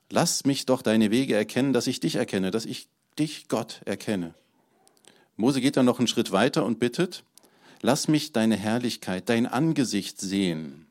Lass 0.10 0.46
mich 0.46 0.66
doch 0.66 0.82
deine 0.82 1.12
Wege 1.12 1.36
erkennen, 1.36 1.74
dass 1.74 1.88
ich 1.88 2.00
dich 2.00 2.16
erkenne, 2.16 2.52
dass 2.52 2.66
ich 2.66 2.88
dich, 3.18 3.48
Gott, 3.48 3.82
erkenne. 3.86 4.34
Mose 5.36 5.62
geht 5.62 5.78
dann 5.78 5.86
noch 5.86 6.00
einen 6.00 6.08
Schritt 6.08 6.32
weiter 6.32 6.66
und 6.66 6.80
bittet, 6.80 7.24
lass 7.82 8.08
mich 8.08 8.32
deine 8.32 8.56
Herrlichkeit, 8.56 9.30
dein 9.30 9.48
Angesicht 9.48 10.20
sehen. 10.20 10.88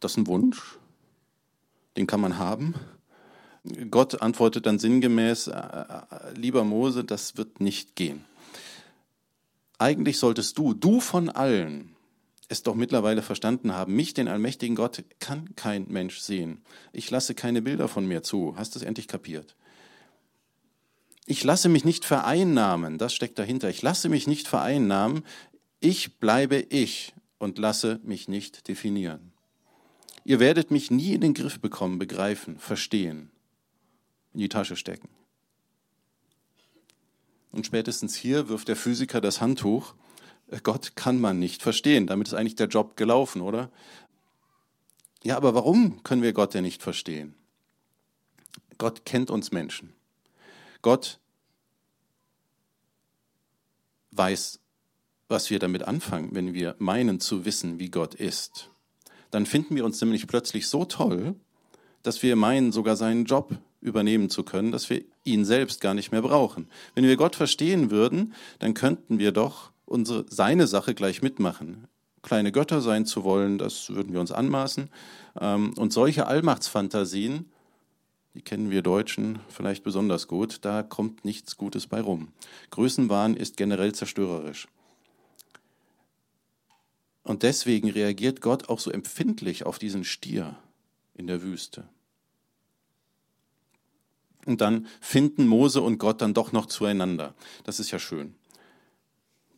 Das 0.00 0.12
ist 0.12 0.18
ein 0.18 0.26
Wunsch, 0.26 0.78
den 1.96 2.06
kann 2.06 2.20
man 2.20 2.38
haben. 2.38 2.74
Gott 3.90 4.22
antwortet 4.22 4.66
dann 4.66 4.78
sinngemäß, 4.78 5.48
äh, 5.48 5.52
äh, 5.52 6.32
lieber 6.34 6.64
Mose, 6.64 7.04
das 7.04 7.36
wird 7.36 7.60
nicht 7.60 7.94
gehen. 7.94 8.24
Eigentlich 9.78 10.18
solltest 10.18 10.58
du, 10.58 10.74
du 10.74 11.00
von 11.00 11.28
allen, 11.28 11.94
es 12.48 12.62
doch 12.62 12.74
mittlerweile 12.74 13.22
verstanden 13.22 13.72
haben, 13.72 13.94
mich, 13.94 14.12
den 14.14 14.28
allmächtigen 14.28 14.76
Gott, 14.76 15.04
kann 15.20 15.54
kein 15.56 15.86
Mensch 15.88 16.18
sehen. 16.18 16.62
Ich 16.92 17.10
lasse 17.10 17.34
keine 17.34 17.62
Bilder 17.62 17.86
von 17.86 18.06
mir 18.06 18.22
zu. 18.22 18.54
Hast 18.56 18.74
du 18.74 18.78
es 18.78 18.84
endlich 18.84 19.08
kapiert? 19.08 19.54
Ich 21.26 21.44
lasse 21.44 21.68
mich 21.68 21.84
nicht 21.84 22.04
vereinnahmen, 22.04 22.98
das 22.98 23.14
steckt 23.14 23.38
dahinter. 23.38 23.68
Ich 23.70 23.82
lasse 23.82 24.08
mich 24.08 24.26
nicht 24.26 24.48
vereinnahmen. 24.48 25.24
Ich 25.78 26.18
bleibe 26.18 26.56
ich 26.56 27.14
und 27.38 27.58
lasse 27.58 28.00
mich 28.02 28.26
nicht 28.26 28.66
definieren. 28.68 29.32
Ihr 30.24 30.40
werdet 30.40 30.70
mich 30.70 30.90
nie 30.90 31.14
in 31.14 31.20
den 31.20 31.34
Griff 31.34 31.60
bekommen, 31.60 31.98
begreifen, 31.98 32.58
verstehen, 32.58 33.29
in 34.34 34.40
die 34.40 34.48
Tasche 34.48 34.76
stecken. 34.76 35.08
Und 37.52 37.66
spätestens 37.66 38.14
hier 38.14 38.48
wirft 38.48 38.68
der 38.68 38.76
Physiker 38.76 39.20
das 39.20 39.40
Handtuch 39.40 39.94
Gott 40.62 40.96
kann 40.96 41.20
man 41.20 41.38
nicht 41.38 41.62
verstehen. 41.62 42.06
Damit 42.06 42.28
ist 42.28 42.34
eigentlich 42.34 42.56
der 42.56 42.66
Job 42.66 42.96
gelaufen, 42.96 43.40
oder? 43.40 43.70
Ja, 45.22 45.36
aber 45.36 45.54
warum 45.54 46.02
können 46.02 46.22
wir 46.22 46.32
Gott 46.32 46.54
denn 46.54 46.64
nicht 46.64 46.82
verstehen? 46.82 47.34
Gott 48.78 49.04
kennt 49.04 49.30
uns 49.30 49.52
Menschen. 49.52 49.92
Gott 50.82 51.20
weiß, 54.12 54.58
was 55.28 55.50
wir 55.50 55.58
damit 55.60 55.84
anfangen, 55.84 56.30
wenn 56.32 56.54
wir 56.54 56.74
meinen 56.78 57.20
zu 57.20 57.44
wissen, 57.44 57.78
wie 57.78 57.90
Gott 57.90 58.14
ist. 58.14 58.70
Dann 59.30 59.46
finden 59.46 59.76
wir 59.76 59.84
uns 59.84 60.00
nämlich 60.00 60.26
plötzlich 60.26 60.66
so 60.66 60.84
toll, 60.84 61.36
dass 62.02 62.22
wir 62.22 62.34
meinen, 62.34 62.72
sogar 62.72 62.96
seinen 62.96 63.26
Job 63.26 63.56
übernehmen 63.80 64.30
zu 64.30 64.42
können, 64.42 64.72
dass 64.72 64.90
wir 64.90 65.02
ihn 65.24 65.44
selbst 65.44 65.80
gar 65.80 65.94
nicht 65.94 66.12
mehr 66.12 66.22
brauchen. 66.22 66.68
Wenn 66.94 67.04
wir 67.04 67.16
Gott 67.16 67.36
verstehen 67.36 67.90
würden, 67.90 68.34
dann 68.58 68.74
könnten 68.74 69.18
wir 69.18 69.32
doch 69.32 69.70
unsere, 69.86 70.26
seine 70.28 70.66
Sache 70.66 70.94
gleich 70.94 71.22
mitmachen. 71.22 71.86
Kleine 72.22 72.52
Götter 72.52 72.82
sein 72.82 73.06
zu 73.06 73.24
wollen, 73.24 73.56
das 73.58 73.90
würden 73.90 74.12
wir 74.12 74.20
uns 74.20 74.32
anmaßen. 74.32 74.90
Ähm, 75.40 75.72
und 75.76 75.92
solche 75.92 76.26
Allmachtsfantasien, 76.26 77.50
die 78.34 78.42
kennen 78.42 78.70
wir 78.70 78.82
Deutschen 78.82 79.40
vielleicht 79.48 79.82
besonders 79.82 80.28
gut, 80.28 80.58
da 80.62 80.82
kommt 80.82 81.24
nichts 81.24 81.56
Gutes 81.56 81.86
bei 81.86 82.00
rum. 82.00 82.28
Größenwahn 82.70 83.34
ist 83.34 83.56
generell 83.56 83.92
zerstörerisch. 83.94 84.68
Und 87.22 87.42
deswegen 87.42 87.90
reagiert 87.90 88.40
Gott 88.40 88.68
auch 88.68 88.80
so 88.80 88.90
empfindlich 88.90 89.64
auf 89.64 89.78
diesen 89.78 90.04
Stier 90.04 90.56
in 91.14 91.26
der 91.26 91.42
Wüste. 91.42 91.84
Und 94.46 94.60
dann 94.60 94.86
finden 95.00 95.46
Mose 95.46 95.82
und 95.82 95.98
Gott 95.98 96.22
dann 96.22 96.34
doch 96.34 96.52
noch 96.52 96.66
zueinander. 96.66 97.34
Das 97.64 97.80
ist 97.80 97.90
ja 97.90 97.98
schön. 97.98 98.34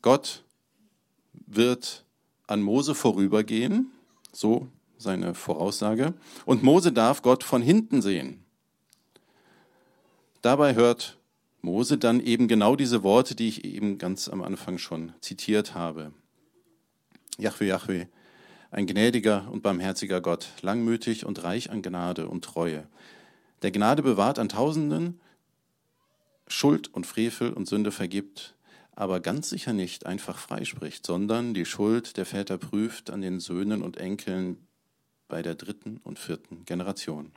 Gott 0.00 0.42
wird 1.46 2.04
an 2.46 2.62
Mose 2.62 2.94
vorübergehen, 2.94 3.92
so 4.32 4.68
seine 4.98 5.34
Voraussage, 5.34 6.14
und 6.44 6.62
Mose 6.62 6.92
darf 6.92 7.22
Gott 7.22 7.44
von 7.44 7.62
hinten 7.62 8.02
sehen. 8.02 8.44
Dabei 10.42 10.74
hört 10.74 11.18
Mose 11.60 11.98
dann 11.98 12.18
eben 12.18 12.48
genau 12.48 12.74
diese 12.74 13.04
Worte, 13.04 13.36
die 13.36 13.48
ich 13.48 13.64
eben 13.64 13.98
ganz 13.98 14.28
am 14.28 14.42
Anfang 14.42 14.78
schon 14.78 15.12
zitiert 15.20 15.74
habe. 15.74 16.12
Jahwe, 17.38 17.66
Jahwe, 17.66 18.08
ein 18.72 18.86
gnädiger 18.86 19.48
und 19.50 19.62
barmherziger 19.62 20.20
Gott, 20.20 20.48
langmütig 20.62 21.24
und 21.24 21.44
reich 21.44 21.70
an 21.70 21.82
Gnade 21.82 22.26
und 22.26 22.44
Treue, 22.44 22.88
der 23.62 23.70
Gnade 23.70 24.02
bewahrt 24.02 24.38
an 24.38 24.48
Tausenden, 24.48 25.20
Schuld 26.48 26.92
und 26.92 27.06
Frevel 27.06 27.52
und 27.52 27.68
Sünde 27.68 27.92
vergibt, 27.92 28.54
aber 28.94 29.20
ganz 29.20 29.48
sicher 29.48 29.72
nicht 29.72 30.06
einfach 30.06 30.38
freispricht, 30.38 31.06
sondern 31.06 31.54
die 31.54 31.64
Schuld 31.64 32.16
der 32.16 32.26
Väter 32.26 32.58
prüft 32.58 33.10
an 33.10 33.22
den 33.22 33.40
Söhnen 33.40 33.82
und 33.82 33.96
Enkeln 33.96 34.58
bei 35.28 35.42
der 35.42 35.54
dritten 35.54 35.98
und 36.04 36.18
vierten 36.18 36.64
Generation. 36.66 37.32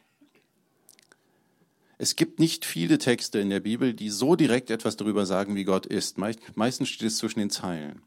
Es 1.97 2.17
gibt 2.17 2.39
nicht 2.39 2.65
viele 2.65 2.97
Texte 2.97 3.39
in 3.39 3.49
der 3.49 3.61
Bibel, 3.61 3.93
die 3.93 4.09
so 4.09 4.35
direkt 4.35 4.69
etwas 4.69 4.97
darüber 4.97 5.25
sagen, 5.25 5.55
wie 5.55 5.63
Gott 5.63 5.85
ist. 5.85 6.17
Meistens 6.17 6.89
steht 6.89 7.07
es 7.07 7.17
zwischen 7.17 7.39
den 7.39 7.49
Zeilen. 7.49 8.01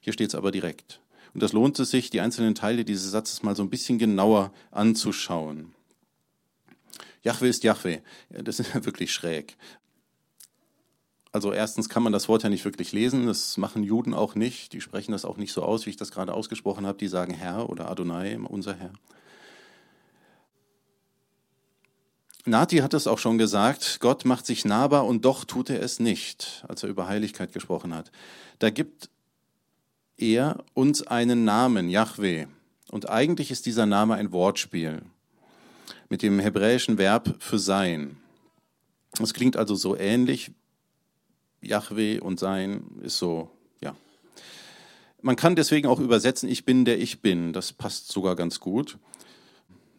Hier 0.00 0.14
steht 0.14 0.30
es 0.30 0.34
aber 0.34 0.50
direkt. 0.50 1.00
Und 1.34 1.42
das 1.42 1.52
lohnt 1.52 1.78
es 1.78 1.90
sich, 1.90 2.08
die 2.08 2.22
einzelnen 2.22 2.54
Teile 2.54 2.84
dieses 2.84 3.10
Satzes 3.10 3.42
mal 3.42 3.54
so 3.54 3.62
ein 3.62 3.68
bisschen 3.68 3.98
genauer 3.98 4.52
anzuschauen. 4.70 5.74
Jahwe 7.22 7.48
ist 7.48 7.64
Jahwe. 7.64 8.02
Das 8.30 8.60
ist 8.60 8.74
ja 8.74 8.84
wirklich 8.84 9.12
schräg. 9.12 9.56
Also 11.32 11.52
erstens 11.52 11.88
kann 11.88 12.02
man 12.02 12.12
das 12.12 12.28
Wort 12.28 12.42
ja 12.42 12.48
nicht 12.48 12.64
wirklich 12.64 12.90
lesen, 12.90 13.26
das 13.26 13.56
machen 13.56 13.84
Juden 13.84 14.14
auch 14.14 14.34
nicht, 14.34 14.72
die 14.72 14.80
sprechen 14.80 15.12
das 15.12 15.24
auch 15.24 15.36
nicht 15.36 15.52
so 15.52 15.62
aus, 15.62 15.86
wie 15.86 15.90
ich 15.90 15.96
das 15.96 16.10
gerade 16.10 16.34
ausgesprochen 16.34 16.86
habe, 16.86 16.98
die 16.98 17.06
sagen 17.06 17.34
Herr 17.34 17.70
oder 17.70 17.88
Adonai, 17.88 18.36
unser 18.36 18.74
Herr. 18.74 18.92
Nati 22.46 22.78
hat 22.78 22.94
es 22.94 23.06
auch 23.06 23.18
schon 23.18 23.38
gesagt, 23.38 23.98
Gott 24.00 24.24
macht 24.24 24.44
sich 24.44 24.64
nahbar 24.64 25.06
und 25.06 25.24
doch 25.24 25.44
tut 25.44 25.70
er 25.70 25.80
es 25.82 26.00
nicht, 26.00 26.64
als 26.66 26.82
er 26.82 26.88
über 26.88 27.06
Heiligkeit 27.06 27.52
gesprochen 27.52 27.94
hat. 27.94 28.10
Da 28.58 28.70
gibt 28.70 29.08
er 30.16 30.64
uns 30.74 31.06
einen 31.06 31.44
Namen, 31.44 31.88
Yahweh. 31.88 32.46
Und 32.90 33.08
eigentlich 33.08 33.52
ist 33.52 33.66
dieser 33.66 33.86
Name 33.86 34.14
ein 34.14 34.32
Wortspiel 34.32 35.02
mit 36.10 36.22
dem 36.22 36.40
hebräischen 36.40 36.98
Verb 36.98 37.36
für 37.38 37.58
sein. 37.58 38.16
Es 39.22 39.32
klingt 39.32 39.56
also 39.56 39.74
so 39.74 39.96
ähnlich. 39.96 40.50
Yahweh 41.62 42.20
und 42.20 42.40
sein 42.40 42.82
ist 43.02 43.18
so, 43.18 43.50
ja. 43.80 43.94
Man 45.22 45.36
kann 45.36 45.56
deswegen 45.56 45.86
auch 45.86 46.00
übersetzen, 46.00 46.48
ich 46.48 46.64
bin 46.64 46.84
der 46.84 46.98
ich 46.98 47.20
bin. 47.20 47.52
Das 47.52 47.72
passt 47.72 48.10
sogar 48.10 48.34
ganz 48.34 48.60
gut. 48.60 48.98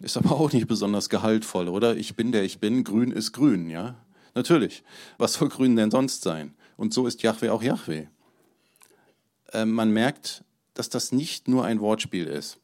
Ist 0.01 0.17
aber 0.17 0.31
auch 0.31 0.51
nicht 0.51 0.67
besonders 0.67 1.09
gehaltvoll, 1.09 1.69
oder? 1.69 1.95
Ich 1.95 2.15
bin 2.15 2.31
der 2.31 2.43
ich 2.43 2.59
bin, 2.59 2.83
grün 2.83 3.11
ist 3.11 3.31
grün, 3.31 3.69
ja? 3.69 3.95
Natürlich. 4.33 4.83
Was 5.17 5.33
soll 5.33 5.49
grün 5.49 5.75
denn 5.75 5.91
sonst 5.91 6.23
sein? 6.23 6.55
Und 6.77 6.93
so 6.93 7.07
ist 7.07 7.23
Yahweh 7.23 7.49
auch 7.49 7.63
Yahweh. 7.63 8.07
Äh, 9.53 9.65
man 9.65 9.91
merkt, 9.91 10.43
dass 10.73 10.89
das 10.89 11.11
nicht 11.11 11.47
nur 11.47 11.63
ein 11.63 11.79
Wortspiel 11.79 12.25
ist 12.25 12.57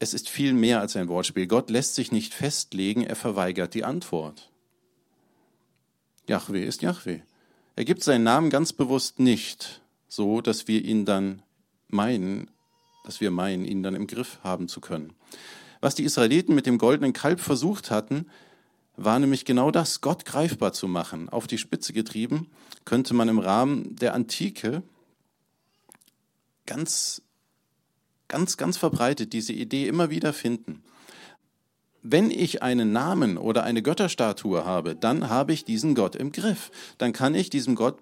es 0.00 0.14
ist 0.14 0.30
viel 0.30 0.54
mehr 0.54 0.80
als 0.80 0.96
ein 0.96 1.08
Wortspiel. 1.08 1.46
Gott 1.46 1.68
lässt 1.70 1.94
sich 1.94 2.10
nicht 2.10 2.34
festlegen, 2.34 3.04
er 3.04 3.16
verweigert 3.16 3.74
die 3.74 3.84
Antwort. 3.84 4.50
Yahweh 6.26 6.64
ist 6.64 6.80
Yahweh. 6.80 7.20
Er 7.76 7.84
gibt 7.84 8.02
seinen 8.02 8.24
Namen 8.24 8.48
ganz 8.50 8.72
bewusst 8.72 9.20
nicht, 9.20 9.82
so 10.08 10.40
dass 10.40 10.66
wir 10.66 10.82
ihn 10.82 11.04
dann 11.04 11.42
meinen, 11.88 12.50
dass 13.04 13.20
wir 13.20 13.30
meinen, 13.30 13.66
ihn 13.66 13.82
dann 13.82 13.94
im 13.94 14.06
Griff 14.06 14.38
haben 14.42 14.68
zu 14.68 14.80
können. 14.80 15.12
Was 15.82 15.94
die 15.94 16.04
Israeliten 16.04 16.54
mit 16.54 16.66
dem 16.66 16.78
goldenen 16.78 17.12
Kalb 17.12 17.38
versucht 17.38 17.90
hatten, 17.90 18.26
war 18.96 19.18
nämlich 19.18 19.44
genau 19.44 19.70
das, 19.70 20.00
Gott 20.00 20.24
greifbar 20.24 20.72
zu 20.72 20.88
machen. 20.88 21.28
Auf 21.28 21.46
die 21.46 21.58
Spitze 21.58 21.92
getrieben 21.92 22.50
könnte 22.86 23.12
man 23.12 23.28
im 23.28 23.38
Rahmen 23.38 23.96
der 23.96 24.14
Antike 24.14 24.82
ganz 26.64 27.22
ganz, 28.30 28.56
ganz 28.56 28.78
verbreitet 28.78 29.34
diese 29.34 29.52
Idee 29.52 29.86
immer 29.86 30.08
wieder 30.08 30.32
finden. 30.32 30.82
Wenn 32.02 32.30
ich 32.30 32.62
einen 32.62 32.92
Namen 32.92 33.36
oder 33.36 33.64
eine 33.64 33.82
Götterstatue 33.82 34.64
habe, 34.64 34.96
dann 34.96 35.28
habe 35.28 35.52
ich 35.52 35.66
diesen 35.66 35.94
Gott 35.94 36.16
im 36.16 36.32
Griff. 36.32 36.70
Dann 36.96 37.12
kann 37.12 37.34
ich 37.34 37.50
diesem 37.50 37.74
Gott 37.74 37.98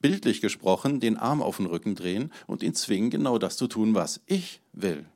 bildlich 0.00 0.42
gesprochen 0.42 1.00
den 1.00 1.16
Arm 1.16 1.40
auf 1.40 1.56
den 1.56 1.66
Rücken 1.66 1.94
drehen 1.94 2.30
und 2.46 2.62
ihn 2.62 2.74
zwingen, 2.74 3.08
genau 3.08 3.38
das 3.38 3.56
zu 3.56 3.68
tun, 3.68 3.94
was 3.94 4.20
ich 4.26 4.60
will. 4.72 5.06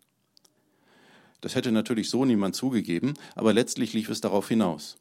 Das 1.42 1.54
hätte 1.54 1.72
natürlich 1.72 2.08
so 2.08 2.24
niemand 2.24 2.54
zugegeben, 2.54 3.14
aber 3.34 3.52
letztlich 3.52 3.92
lief 3.92 4.08
es 4.08 4.20
darauf 4.20 4.48
hinaus. 4.48 4.96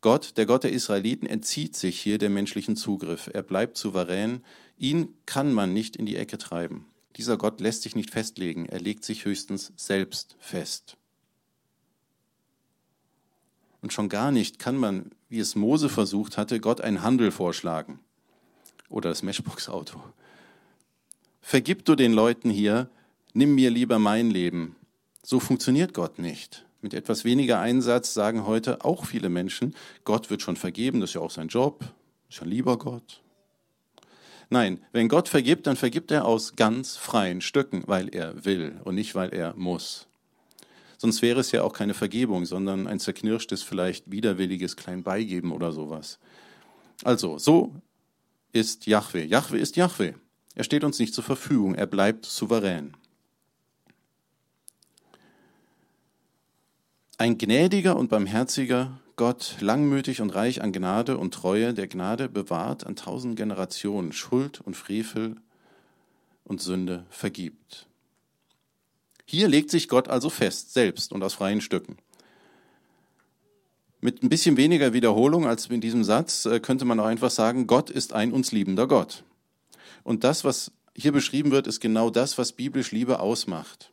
Gott, 0.00 0.38
der 0.38 0.46
Gott 0.46 0.64
der 0.64 0.72
Israeliten, 0.72 1.26
entzieht 1.26 1.76
sich 1.76 2.00
hier 2.00 2.16
dem 2.16 2.32
menschlichen 2.32 2.76
Zugriff. 2.76 3.28
Er 3.30 3.42
bleibt 3.42 3.76
souverän. 3.76 4.42
Ihn 4.78 5.14
kann 5.26 5.52
man 5.52 5.74
nicht 5.74 5.96
in 5.96 6.06
die 6.06 6.16
Ecke 6.16 6.38
treiben. 6.38 6.86
Dieser 7.16 7.36
Gott 7.36 7.60
lässt 7.60 7.82
sich 7.82 7.96
nicht 7.96 8.10
festlegen, 8.10 8.66
er 8.66 8.80
legt 8.80 9.04
sich 9.04 9.24
höchstens 9.24 9.72
selbst 9.76 10.36
fest. 10.38 10.96
Und 13.82 13.92
schon 13.92 14.08
gar 14.08 14.30
nicht 14.30 14.58
kann 14.58 14.76
man, 14.76 15.10
wie 15.28 15.38
es 15.38 15.56
Mose 15.56 15.88
versucht 15.88 16.36
hatte, 16.36 16.60
Gott 16.60 16.80
einen 16.80 17.02
Handel 17.02 17.30
vorschlagen. 17.30 18.00
Oder 18.88 19.08
das 19.08 19.22
Meshbox-Auto. 19.22 20.02
Vergib 21.40 21.84
du 21.84 21.94
den 21.94 22.12
Leuten 22.12 22.50
hier, 22.50 22.90
nimm 23.32 23.54
mir 23.54 23.70
lieber 23.70 23.98
mein 23.98 24.30
Leben. 24.30 24.76
So 25.22 25.40
funktioniert 25.40 25.94
Gott 25.94 26.18
nicht. 26.18 26.66
Mit 26.82 26.94
etwas 26.94 27.24
weniger 27.24 27.60
Einsatz 27.60 28.14
sagen 28.14 28.46
heute 28.46 28.84
auch 28.84 29.04
viele 29.04 29.28
Menschen, 29.28 29.74
Gott 30.04 30.30
wird 30.30 30.42
schon 30.42 30.56
vergeben, 30.56 31.00
das 31.00 31.10
ist 31.10 31.14
ja 31.14 31.20
auch 31.20 31.30
sein 31.30 31.48
Job, 31.48 31.84
ist 32.28 32.40
ja 32.40 32.46
lieber 32.46 32.78
Gott. 32.78 33.22
Nein, 34.52 34.84
wenn 34.90 35.08
Gott 35.08 35.28
vergibt, 35.28 35.68
dann 35.68 35.76
vergibt 35.76 36.10
er 36.10 36.24
aus 36.24 36.56
ganz 36.56 36.96
freien 36.96 37.40
Stücken, 37.40 37.84
weil 37.86 38.12
er 38.12 38.44
will 38.44 38.80
und 38.82 38.96
nicht, 38.96 39.14
weil 39.14 39.32
er 39.32 39.54
muss. 39.54 40.08
Sonst 40.98 41.22
wäre 41.22 41.40
es 41.40 41.52
ja 41.52 41.62
auch 41.62 41.72
keine 41.72 41.94
Vergebung, 41.94 42.44
sondern 42.44 42.88
ein 42.88 42.98
zerknirschtes, 42.98 43.62
vielleicht 43.62 44.10
widerwilliges 44.10 44.76
Kleinbeigeben 44.76 45.52
oder 45.52 45.70
sowas. 45.70 46.18
Also, 47.04 47.38
so 47.38 47.74
ist 48.52 48.86
Yahweh. 48.86 49.24
Yahweh 49.24 49.60
ist 49.60 49.76
Yahweh. 49.76 50.14
Er 50.56 50.64
steht 50.64 50.82
uns 50.82 50.98
nicht 50.98 51.14
zur 51.14 51.24
Verfügung, 51.24 51.76
er 51.76 51.86
bleibt 51.86 52.26
souverän. 52.26 52.96
Ein 57.18 57.38
gnädiger 57.38 57.96
und 57.96 58.08
barmherziger 58.08 58.98
Gott, 59.20 59.56
langmütig 59.60 60.22
und 60.22 60.30
reich 60.30 60.62
an 60.62 60.72
Gnade 60.72 61.18
und 61.18 61.34
Treue, 61.34 61.74
der 61.74 61.88
Gnade 61.88 62.30
bewahrt 62.30 62.86
an 62.86 62.96
tausend 62.96 63.36
Generationen, 63.36 64.14
Schuld 64.14 64.62
und 64.62 64.78
Frevel 64.78 65.36
und 66.42 66.62
Sünde 66.62 67.04
vergibt. 67.10 67.86
Hier 69.26 69.46
legt 69.46 69.70
sich 69.70 69.88
Gott 69.90 70.08
also 70.08 70.30
fest, 70.30 70.72
selbst 70.72 71.12
und 71.12 71.22
aus 71.22 71.34
freien 71.34 71.60
Stücken. 71.60 71.98
Mit 74.00 74.22
ein 74.22 74.30
bisschen 74.30 74.56
weniger 74.56 74.94
Wiederholung 74.94 75.46
als 75.46 75.66
in 75.66 75.82
diesem 75.82 76.02
Satz 76.02 76.46
äh, 76.46 76.58
könnte 76.58 76.86
man 76.86 76.98
auch 76.98 77.04
einfach 77.04 77.30
sagen, 77.30 77.66
Gott 77.66 77.90
ist 77.90 78.14
ein 78.14 78.32
uns 78.32 78.52
liebender 78.52 78.88
Gott. 78.88 79.24
Und 80.02 80.24
das, 80.24 80.44
was 80.44 80.72
hier 80.96 81.12
beschrieben 81.12 81.50
wird, 81.50 81.66
ist 81.66 81.80
genau 81.80 82.08
das, 82.08 82.38
was 82.38 82.52
biblisch 82.52 82.90
Liebe 82.90 83.20
ausmacht. 83.20 83.90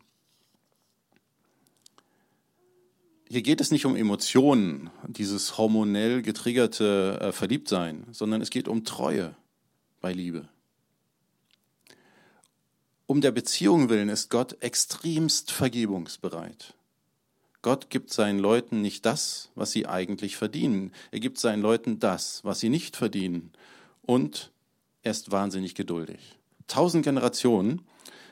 Hier 3.30 3.42
geht 3.42 3.62
es 3.62 3.72
nicht 3.72 3.86
um 3.86 3.96
Emotionen, 3.96 4.90
dieses 5.08 5.58
hormonell 5.58 6.22
getriggerte 6.22 7.20
äh, 7.20 7.32
Verliebtsein, 7.32 8.06
sondern 8.12 8.42
es 8.42 8.50
geht 8.50 8.68
um 8.68 8.86
Treue 8.86 9.36
bei 10.00 10.14
Liebe. 10.14 10.48
Um 13.06 13.22
der 13.22 13.32
Beziehung 13.32 13.90
willen 13.90 14.10
ist 14.10 14.30
Gott 14.30 14.62
extremst 14.62 15.52
vergebungsbereit. 15.52 16.74
Gott 17.62 17.90
gibt 17.90 18.14
seinen 18.14 18.40
Leuten 18.40 18.82
nicht 18.82 19.06
das, 19.06 19.50
was 19.56 19.72
sie 19.72 19.88
eigentlich 19.88 20.38
verdienen. 20.38 20.94
Er 21.12 21.20
gibt 21.20 21.38
seinen 21.38 21.62
Leuten 21.62 22.00
das, 22.00 22.44
was 22.44 22.60
sie 22.60 22.70
nicht 22.70 22.96
verdienen. 22.96 23.52
Und 24.04 24.52
er 25.04 25.12
ist 25.12 25.32
wahnsinnig 25.32 25.76
geduldig. 25.76 26.38
Tausend 26.68 27.04
Generationen, 27.04 27.82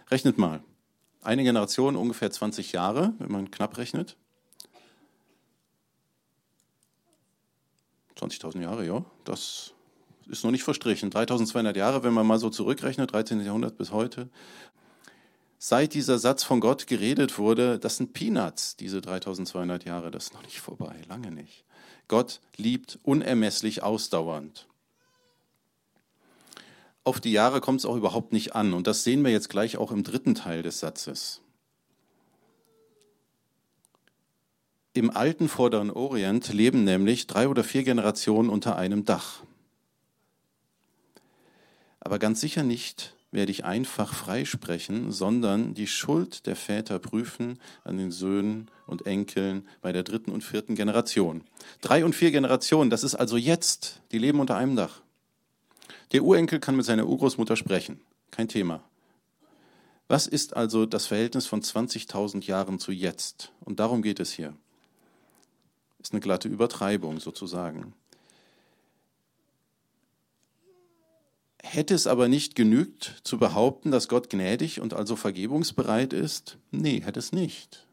rechnet 0.09 0.37
mal. 0.37 0.61
Eine 1.21 1.43
Generation 1.43 1.95
ungefähr 1.95 2.31
20 2.31 2.71
Jahre, 2.71 3.13
wenn 3.19 3.31
man 3.31 3.51
knapp 3.51 3.77
rechnet. 3.77 4.15
20.000 8.17 8.61
Jahre, 8.61 8.85
ja, 8.85 9.03
das 9.23 9.73
ist 10.27 10.43
noch 10.43 10.51
nicht 10.51 10.63
verstrichen. 10.63 11.09
3200 11.09 11.75
Jahre, 11.75 12.03
wenn 12.03 12.13
man 12.13 12.25
mal 12.25 12.39
so 12.39 12.49
zurückrechnet, 12.49 13.11
13. 13.11 13.41
Jahrhundert 13.45 13.77
bis 13.77 13.91
heute. 13.91 14.29
seit 15.57 15.93
dieser 15.93 16.19
Satz 16.19 16.43
von 16.43 16.59
Gott 16.59 16.85
geredet 16.87 17.37
wurde, 17.37 17.79
das 17.79 17.97
sind 17.97 18.13
Peanuts, 18.13 18.75
diese 18.75 19.01
3200 19.01 19.85
Jahre, 19.85 20.11
das 20.11 20.25
ist 20.25 20.33
noch 20.33 20.43
nicht 20.43 20.59
vorbei, 20.59 20.95
lange 21.07 21.31
nicht. 21.31 21.63
Gott 22.07 22.39
liebt 22.55 22.99
unermesslich 23.03 23.81
ausdauernd. 23.81 24.67
Auf 27.03 27.19
die 27.19 27.31
Jahre 27.31 27.61
kommt 27.61 27.79
es 27.79 27.85
auch 27.85 27.95
überhaupt 27.95 28.33
nicht 28.33 28.55
an 28.55 28.73
und 28.73 28.87
das 28.87 29.03
sehen 29.03 29.23
wir 29.23 29.31
jetzt 29.31 29.49
gleich 29.49 29.77
auch 29.77 29.91
im 29.91 30.03
dritten 30.03 30.35
Teil 30.35 30.61
des 30.61 30.79
Satzes. 30.79 31.41
Im 34.95 35.09
alten 35.09 35.49
Vorderen 35.49 35.91
Orient 35.91 36.53
leben 36.53 36.85
nämlich 36.85 37.27
drei 37.27 37.49
oder 37.49 37.65
vier 37.65 37.83
Generationen 37.83 38.49
unter 38.49 38.77
einem 38.77 39.03
Dach. 39.03 39.43
Aber 41.99 42.17
ganz 42.17 42.39
sicher 42.39 42.63
nicht 42.63 43.13
werde 43.29 43.51
ich 43.51 43.65
einfach 43.65 44.13
freisprechen, 44.13 45.11
sondern 45.11 45.73
die 45.73 45.87
Schuld 45.87 46.45
der 46.45 46.55
Väter 46.55 46.97
prüfen 46.99 47.59
an 47.83 47.97
den 47.97 48.09
Söhnen 48.09 48.71
und 48.87 49.05
Enkeln 49.05 49.67
bei 49.81 49.91
der 49.91 50.03
dritten 50.03 50.31
und 50.31 50.45
vierten 50.45 50.75
Generation. 50.75 51.43
Drei 51.81 52.05
und 52.05 52.15
vier 52.15 52.31
Generationen, 52.31 52.89
das 52.89 53.03
ist 53.03 53.15
also 53.15 53.35
jetzt, 53.35 53.99
die 54.13 54.17
leben 54.17 54.39
unter 54.39 54.55
einem 54.55 54.77
Dach. 54.77 55.01
Der 56.13 56.23
Urenkel 56.23 56.61
kann 56.61 56.77
mit 56.77 56.85
seiner 56.85 57.05
Urgroßmutter 57.05 57.57
sprechen, 57.57 57.99
kein 58.31 58.47
Thema. 58.47 58.81
Was 60.07 60.25
ist 60.25 60.55
also 60.55 60.85
das 60.85 61.05
Verhältnis 61.05 61.47
von 61.47 61.61
20.000 61.61 62.45
Jahren 62.45 62.79
zu 62.79 62.93
jetzt? 62.93 63.51
Und 63.59 63.81
darum 63.81 64.01
geht 64.01 64.21
es 64.21 64.31
hier. 64.31 64.53
Ist 66.05 66.13
eine 66.13 66.21
glatte 66.21 66.47
Übertreibung 66.47 67.19
sozusagen. 67.19 67.95
Hätte 71.63 71.95
es 71.95 72.05
aber 72.05 72.27
nicht 72.27 72.53
genügt, 72.53 73.21
zu 73.23 73.39
behaupten, 73.39 73.89
dass 73.89 74.07
Gott 74.07 74.29
gnädig 74.29 74.79
und 74.79 74.93
also 74.93 75.15
vergebungsbereit 75.15 76.13
ist? 76.13 76.59
Nee, 76.69 77.01
hätte 77.01 77.17
es 77.17 77.31
nicht. 77.31 77.87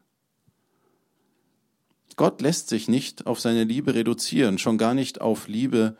Gott 2.15 2.39
lässt 2.43 2.69
sich 2.69 2.87
nicht 2.87 3.25
auf 3.25 3.39
seine 3.39 3.63
Liebe 3.63 3.95
reduzieren, 3.95 4.59
schon 4.59 4.77
gar 4.77 4.93
nicht 4.93 5.19
auf 5.19 5.47
Liebe, 5.47 5.97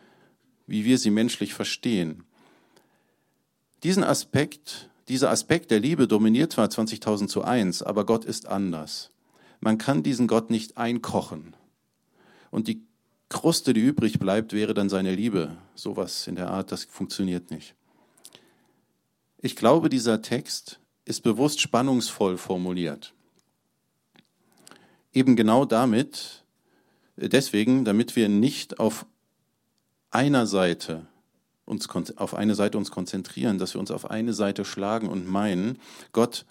wie 0.67 0.85
wir 0.85 0.99
sie 0.99 1.09
menschlich 1.09 1.55
verstehen. 1.55 2.25
Diesen 3.81 4.03
Aspekt, 4.03 4.91
dieser 5.07 5.31
Aspekt 5.31 5.71
der 5.71 5.79
Liebe 5.79 6.07
dominiert 6.07 6.51
zwar 6.53 6.67
20.000 6.67 7.27
zu 7.27 7.41
1, 7.41 7.81
aber 7.81 8.05
Gott 8.05 8.23
ist 8.23 8.47
anders. 8.47 9.09
Man 9.61 9.79
kann 9.79 10.03
diesen 10.03 10.27
Gott 10.27 10.51
nicht 10.51 10.77
einkochen. 10.77 11.55
Und 12.53 12.67
die 12.67 12.85
Kruste, 13.29 13.73
die 13.73 13.79
übrig 13.79 14.19
bleibt, 14.19 14.53
wäre 14.53 14.75
dann 14.75 14.87
seine 14.87 15.15
Liebe. 15.15 15.57
Sowas 15.73 16.27
in 16.27 16.35
der 16.35 16.51
Art, 16.51 16.71
das 16.71 16.83
funktioniert 16.83 17.49
nicht. 17.49 17.73
Ich 19.39 19.55
glaube, 19.55 19.89
dieser 19.89 20.21
Text 20.21 20.79
ist 21.03 21.23
bewusst 21.23 21.61
spannungsvoll 21.61 22.37
formuliert. 22.37 23.15
Eben 25.13 25.35
genau 25.35 25.65
damit, 25.65 26.43
deswegen, 27.15 27.85
damit 27.85 28.15
wir 28.15 28.29
nicht 28.29 28.79
auf 28.79 29.07
einer 30.11 30.45
Seite 30.45 31.07
uns 31.65 31.89
auf 32.17 32.35
eine 32.35 32.53
Seite 32.53 32.77
uns 32.77 32.91
konzentrieren, 32.91 33.57
dass 33.57 33.73
wir 33.73 33.79
uns 33.79 33.89
auf 33.89 34.11
eine 34.11 34.33
Seite 34.33 34.63
schlagen 34.63 35.09
und 35.09 35.27
meinen, 35.27 35.79
Gott 36.11 36.45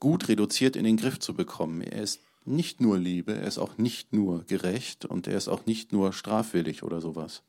gut 0.00 0.28
reduziert 0.28 0.76
in 0.76 0.84
den 0.84 0.96
Griff 0.96 1.18
zu 1.18 1.34
bekommen. 1.34 1.82
Er 1.82 2.00
ist 2.00 2.20
nicht 2.48 2.80
nur 2.80 2.98
Liebe, 2.98 3.34
er 3.34 3.46
ist 3.46 3.58
auch 3.58 3.78
nicht 3.78 4.12
nur 4.12 4.44
gerecht 4.44 5.04
und 5.04 5.26
er 5.26 5.36
ist 5.36 5.48
auch 5.48 5.66
nicht 5.66 5.92
nur 5.92 6.12
strafwillig 6.12 6.82
oder 6.82 7.00
sowas. 7.00 7.42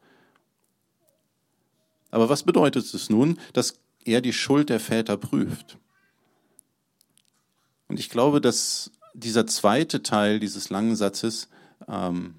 Aber 2.11 2.29
was 2.29 2.43
bedeutet 2.43 2.91
es 2.93 3.09
nun, 3.09 3.37
dass 3.53 3.79
er 4.03 4.21
die 4.21 4.33
Schuld 4.33 4.69
der 4.69 4.79
Väter 4.79 5.17
prüft? 5.17 5.77
Und 7.87 7.99
ich 7.99 8.09
glaube, 8.09 8.41
dass 8.41 8.91
dieser 9.13 9.47
zweite 9.47 10.03
Teil 10.03 10.39
dieses 10.39 10.69
langen 10.69 10.95
Satzes 10.95 11.49
ähm, 11.87 12.35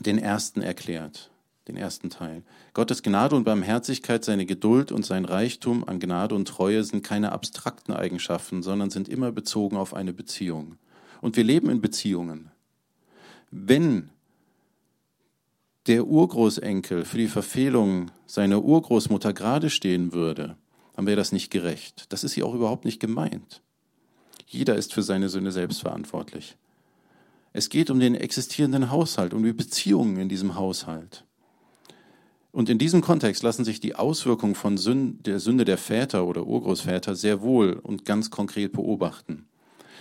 den 0.00 0.18
ersten 0.18 0.62
erklärt, 0.62 1.30
den 1.68 1.76
ersten 1.76 2.10
Teil. 2.10 2.42
Gottes 2.74 3.02
Gnade 3.02 3.36
und 3.36 3.44
Barmherzigkeit, 3.44 4.24
seine 4.24 4.46
Geduld 4.46 4.92
und 4.92 5.06
sein 5.06 5.24
Reichtum 5.24 5.88
an 5.88 6.00
Gnade 6.00 6.34
und 6.34 6.48
Treue 6.48 6.82
sind 6.84 7.04
keine 7.04 7.32
abstrakten 7.32 7.94
Eigenschaften, 7.94 8.62
sondern 8.62 8.90
sind 8.90 9.08
immer 9.08 9.32
bezogen 9.32 9.76
auf 9.76 9.94
eine 9.94 10.12
Beziehung. 10.12 10.78
Und 11.20 11.36
wir 11.36 11.44
leben 11.44 11.70
in 11.70 11.80
Beziehungen. 11.80 12.50
Wenn 13.50 14.10
der 15.86 16.06
Urgroßenkel 16.06 17.04
für 17.04 17.18
die 17.18 17.28
Verfehlung 17.28 18.10
seiner 18.26 18.62
Urgroßmutter 18.62 19.32
gerade 19.32 19.70
stehen 19.70 20.12
würde, 20.12 20.56
dann 20.94 21.06
wäre 21.06 21.16
das 21.16 21.32
nicht 21.32 21.50
gerecht. 21.50 22.06
Das 22.12 22.24
ist 22.24 22.32
hier 22.32 22.46
auch 22.46 22.54
überhaupt 22.54 22.84
nicht 22.84 23.00
gemeint. 23.00 23.62
Jeder 24.46 24.76
ist 24.76 24.94
für 24.94 25.02
seine 25.02 25.28
Sünde 25.28 25.52
selbst 25.52 25.80
verantwortlich. 25.80 26.56
Es 27.52 27.68
geht 27.68 27.90
um 27.90 28.00
den 28.00 28.14
existierenden 28.14 28.90
Haushalt, 28.90 29.32
um 29.32 29.42
die 29.42 29.52
Beziehungen 29.52 30.18
in 30.18 30.28
diesem 30.28 30.56
Haushalt. 30.56 31.24
Und 32.52 32.70
in 32.70 32.78
diesem 32.78 33.02
Kontext 33.02 33.42
lassen 33.42 33.64
sich 33.64 33.80
die 33.80 33.94
Auswirkungen 33.94 34.54
von 34.54 34.78
Sünde, 34.78 35.22
der 35.22 35.40
Sünde 35.40 35.64
der 35.64 35.78
Väter 35.78 36.26
oder 36.26 36.46
Urgroßväter 36.46 37.14
sehr 37.14 37.42
wohl 37.42 37.74
und 37.74 38.04
ganz 38.04 38.30
konkret 38.30 38.72
beobachten. 38.72 39.46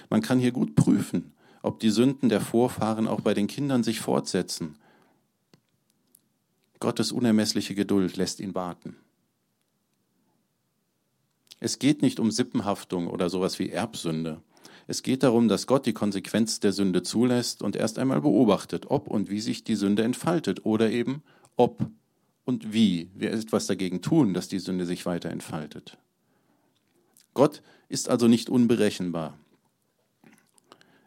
Man 0.09 0.21
kann 0.21 0.39
hier 0.39 0.51
gut 0.51 0.75
prüfen, 0.75 1.33
ob 1.61 1.79
die 1.79 1.89
Sünden 1.89 2.29
der 2.29 2.41
Vorfahren 2.41 3.07
auch 3.07 3.21
bei 3.21 3.33
den 3.33 3.47
Kindern 3.47 3.83
sich 3.83 3.99
fortsetzen. 3.99 4.77
Gottes 6.79 7.11
unermessliche 7.11 7.75
Geduld 7.75 8.17
lässt 8.17 8.39
ihn 8.39 8.53
warten. 8.53 8.95
Es 11.59 11.79
geht 11.79 12.01
nicht 12.01 12.19
um 12.19 12.31
Sippenhaftung 12.31 13.07
oder 13.07 13.29
sowas 13.29 13.57
wie 13.59 13.69
Erbsünde. 13.69 14.41
Es 14.87 15.01
geht 15.01 15.23
darum, 15.23 15.47
dass 15.47 15.65
Gott 15.65 15.85
die 15.85 15.93
Konsequenz 15.93 16.59
der 16.59 16.73
Sünde 16.73 17.01
zulässt 17.01 17.63
und 17.63 17.75
erst 17.75 17.97
einmal 17.97 18.21
beobachtet, 18.21 18.85
ob 18.91 19.07
und 19.07 19.29
wie 19.29 19.39
sich 19.39 19.63
die 19.63 19.75
Sünde 19.75 20.03
entfaltet 20.03 20.65
oder 20.65 20.91
eben 20.91 21.23
ob 21.55 21.89
und 22.43 22.73
wie 22.73 23.09
wir 23.15 23.31
etwas 23.31 23.65
dagegen 23.65 24.01
tun, 24.01 24.33
dass 24.33 24.47
die 24.47 24.59
Sünde 24.59 24.85
sich 24.85 25.05
weiter 25.05 25.31
entfaltet. 25.31 25.97
Gott 27.33 27.63
ist 27.89 28.09
also 28.09 28.27
nicht 28.27 28.49
unberechenbar. 28.49 29.37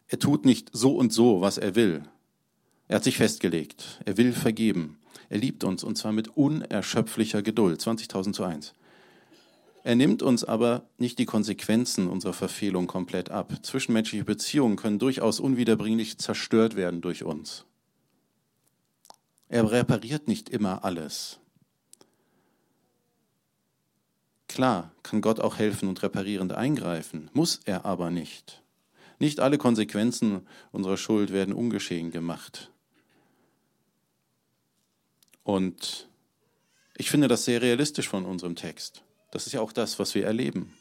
Er 0.09 0.19
tut 0.19 0.43
nicht 0.43 0.69
so 0.73 0.95
und 0.95 1.13
so, 1.13 1.39
was 1.39 1.57
er 1.57 1.75
will. 1.75 2.03
Er 2.87 2.97
hat 2.97 3.03
sich 3.03 3.17
festgelegt. 3.17 4.01
Er 4.05 4.17
will 4.17 4.33
vergeben. 4.33 4.97
Er 5.29 5.37
liebt 5.37 5.63
uns 5.63 5.83
und 5.83 5.97
zwar 5.97 6.11
mit 6.11 6.35
unerschöpflicher 6.35 7.43
Geduld. 7.43 7.79
20.000 7.79 8.33
zu 8.33 8.43
1. 8.43 8.73
Er 9.83 9.95
nimmt 9.95 10.23
uns 10.23 10.43
aber 10.43 10.83
nicht 10.97 11.19
die 11.19 11.25
Konsequenzen 11.25 12.07
unserer 12.07 12.33
Verfehlung 12.33 12.87
komplett 12.87 13.29
ab. 13.29 13.53
Zwischenmenschliche 13.61 14.25
Beziehungen 14.25 14.75
können 14.75 14.99
durchaus 14.99 15.39
unwiederbringlich 15.39 16.17
zerstört 16.17 16.75
werden 16.75 17.01
durch 17.01 17.23
uns. 17.23 17.65
Er 19.47 19.71
repariert 19.71 20.27
nicht 20.27 20.49
immer 20.49 20.83
alles. 20.83 21.39
Klar 24.47 24.91
kann 25.03 25.21
Gott 25.21 25.39
auch 25.39 25.57
helfen 25.57 25.87
und 25.87 26.01
reparierend 26.01 26.53
eingreifen, 26.53 27.29
muss 27.33 27.61
er 27.65 27.85
aber 27.85 28.09
nicht. 28.09 28.63
Nicht 29.19 29.39
alle 29.41 29.57
Konsequenzen 29.57 30.47
unserer 30.71 30.97
Schuld 30.97 31.31
werden 31.31 31.53
ungeschehen 31.53 32.09
gemacht. 32.09 32.71
Und 35.43 36.09
ich 36.95 37.09
finde 37.09 37.27
das 37.27 37.45
sehr 37.45 37.61
realistisch 37.61 38.07
von 38.07 38.25
unserem 38.25 38.55
Text. 38.55 39.03
Das 39.31 39.45
ist 39.45 39.53
ja 39.53 39.61
auch 39.61 39.71
das, 39.71 39.99
was 39.99 40.15
wir 40.15 40.25
erleben. 40.25 40.73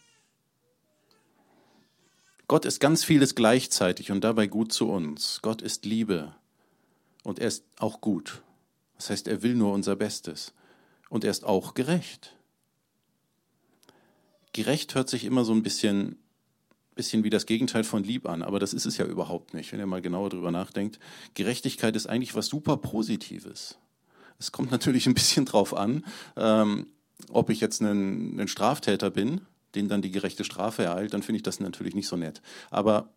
Gott 2.47 2.65
ist 2.65 2.81
ganz 2.81 3.05
vieles 3.05 3.35
gleichzeitig 3.35 4.11
und 4.11 4.23
dabei 4.23 4.47
gut 4.47 4.73
zu 4.73 4.89
uns. 4.89 5.41
Gott 5.43 5.61
ist 5.61 5.85
Liebe 5.85 6.35
und 7.23 7.39
er 7.39 7.49
ist 7.49 7.65
auch 7.79 8.01
gut. 8.01 8.43
Das 8.97 9.11
heißt, 9.11 9.29
er 9.29 9.43
will 9.43 9.55
nur 9.55 9.73
unser 9.73 9.97
Bestes. 9.97 10.55
Und 11.11 11.25
er 11.25 11.31
ist 11.31 11.45
auch 11.45 11.75
gerecht. 11.75 12.37
Gerecht 14.53 14.95
hört 14.95 15.09
sich 15.09 15.25
immer 15.25 15.45
so 15.45 15.53
ein 15.53 15.63
bisschen 15.63 16.19
bisschen 16.99 17.23
wie 17.23 17.31
das 17.31 17.47
Gegenteil 17.47 17.85
von 17.85 18.03
lieb 18.03 18.29
an, 18.29 18.43
aber 18.43 18.59
das 18.59 18.75
ist 18.75 18.85
es 18.85 18.99
ja 18.99 19.07
überhaupt 19.07 19.55
nicht, 19.55 19.73
wenn 19.73 19.79
ihr 19.79 19.87
mal 19.87 20.03
genauer 20.03 20.31
drüber 20.31 20.51
nachdenkt. 20.51 20.99
Gerechtigkeit 21.35 21.95
ist 21.95 22.09
eigentlich 22.09 22.35
was 22.35 22.49
super 22.49 22.77
Positives. 22.77 23.79
Es 24.41 24.51
kommt 24.51 24.71
natürlich 24.73 25.07
ein 25.07 25.15
bisschen 25.15 25.45
drauf 25.45 25.75
an, 25.75 26.05
ähm, 26.37 26.89
ob 27.31 27.51
ich 27.51 27.61
jetzt 27.61 27.81
ein, 27.81 28.47
Straftäter 28.49 29.11
bin, 29.11 29.43
den 29.77 29.89
dann 29.89 30.03
die 30.03 30.11
gerechte 30.11 30.43
Strafe 30.43 30.83
ereilt, 30.83 31.15
dann 31.15 31.23
finde 31.23 31.37
ich 31.37 31.43
das 31.45 31.61
natürlich 31.61 31.95
nicht 31.95 32.09
so 32.09 32.17
nett. 32.17 32.43
Aber 32.71 33.13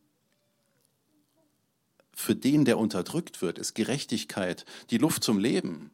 für 2.13 2.36
den, 2.36 2.65
der 2.65 2.78
unterdrückt 2.78 3.41
wird, 3.41 3.58
ist 3.58 3.74
Gerechtigkeit 3.74 4.65
die 4.91 5.00
Luft 5.00 5.24
zum 5.24 5.39
Leben. 5.39 5.89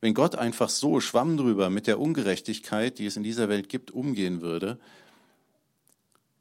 Wenn 0.00 0.14
Gott 0.14 0.36
einfach 0.36 0.68
so 0.68 1.00
schwamm 1.00 1.36
drüber 1.36 1.70
mit 1.70 1.86
der 1.86 1.98
Ungerechtigkeit, 1.98 2.98
die 2.98 3.06
es 3.06 3.16
in 3.16 3.24
dieser 3.24 3.48
Welt 3.48 3.68
gibt, 3.68 3.90
umgehen 3.90 4.40
würde, 4.40 4.78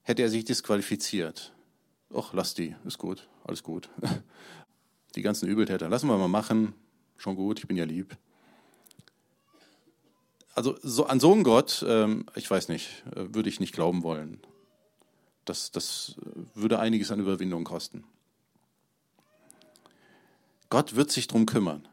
hätte 0.03 0.21
er 0.21 0.29
sich 0.29 0.45
disqualifiziert. 0.45 1.53
Och, 2.09 2.33
lass 2.33 2.53
die, 2.53 2.75
ist 2.85 2.97
gut, 2.97 3.27
alles 3.43 3.63
gut. 3.63 3.89
Die 5.15 5.21
ganzen 5.23 5.49
Übeltäter, 5.49 5.89
lassen 5.89 6.07
wir 6.07 6.17
mal 6.17 6.27
machen, 6.27 6.73
schon 7.17 7.35
gut, 7.35 7.59
ich 7.59 7.67
bin 7.67 7.75
ja 7.75 7.85
lieb. 7.85 8.15
also 10.53 10.77
so, 10.81 11.05
an 11.05 11.19
so 11.19 11.33
einen 11.33 11.43
Gott, 11.43 11.83
ähm, 11.87 12.25
ich 12.35 12.49
weiß 12.49 12.69
nicht, 12.69 13.03
äh, 13.15 13.33
würde 13.33 13.49
ich 13.49 13.59
nicht 13.59 13.73
glauben 13.73 14.03
wollen. 14.03 14.39
Das, 15.45 15.71
das 15.71 16.15
würde 16.55 16.79
einiges 16.79 17.11
an 17.11 17.19
Überwindung 17.19 17.63
kosten. 17.63 18.03
Gott 20.69 20.95
wird 20.95 21.11
sich 21.11 21.27
darum 21.27 21.45
kümmern. 21.45 21.87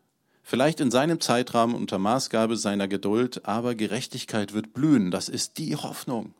Vielleicht 0.46 0.80
in 0.80 0.90
seinem 0.90 1.20
Zeitrahmen 1.20 1.74
unter 1.74 1.98
Maßgabe 1.98 2.58
seiner 2.58 2.86
Geduld, 2.86 3.46
aber 3.46 3.74
Gerechtigkeit 3.74 4.52
wird 4.52 4.74
blühen. 4.74 5.10
Das 5.10 5.30
ist 5.30 5.56
die 5.56 5.74
Hoffnung 5.74 6.34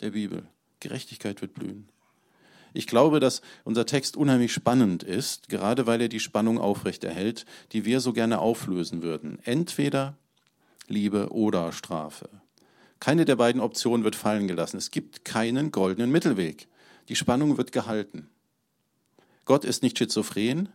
der 0.00 0.10
Bibel. 0.10 0.42
Gerechtigkeit 0.80 1.40
wird 1.40 1.54
blühen. 1.54 1.88
Ich 2.74 2.88
glaube, 2.88 3.20
dass 3.20 3.40
unser 3.62 3.86
Text 3.86 4.16
unheimlich 4.16 4.52
spannend 4.52 5.04
ist, 5.04 5.48
gerade 5.48 5.86
weil 5.86 6.00
er 6.00 6.08
die 6.08 6.18
Spannung 6.18 6.58
aufrechterhält, 6.58 7.46
die 7.70 7.84
wir 7.84 8.00
so 8.00 8.12
gerne 8.12 8.40
auflösen 8.40 9.02
würden. 9.04 9.38
Entweder 9.44 10.16
Liebe 10.88 11.30
oder 11.30 11.70
Strafe. 11.70 12.28
Keine 12.98 13.24
der 13.24 13.36
beiden 13.36 13.60
Optionen 13.60 14.02
wird 14.02 14.16
fallen 14.16 14.48
gelassen. 14.48 14.78
Es 14.78 14.90
gibt 14.90 15.24
keinen 15.24 15.70
goldenen 15.70 16.10
Mittelweg. 16.10 16.66
Die 17.08 17.16
Spannung 17.16 17.56
wird 17.56 17.70
gehalten. 17.70 18.28
Gott 19.44 19.64
ist 19.64 19.84
nicht 19.84 19.96
schizophren, 19.96 20.70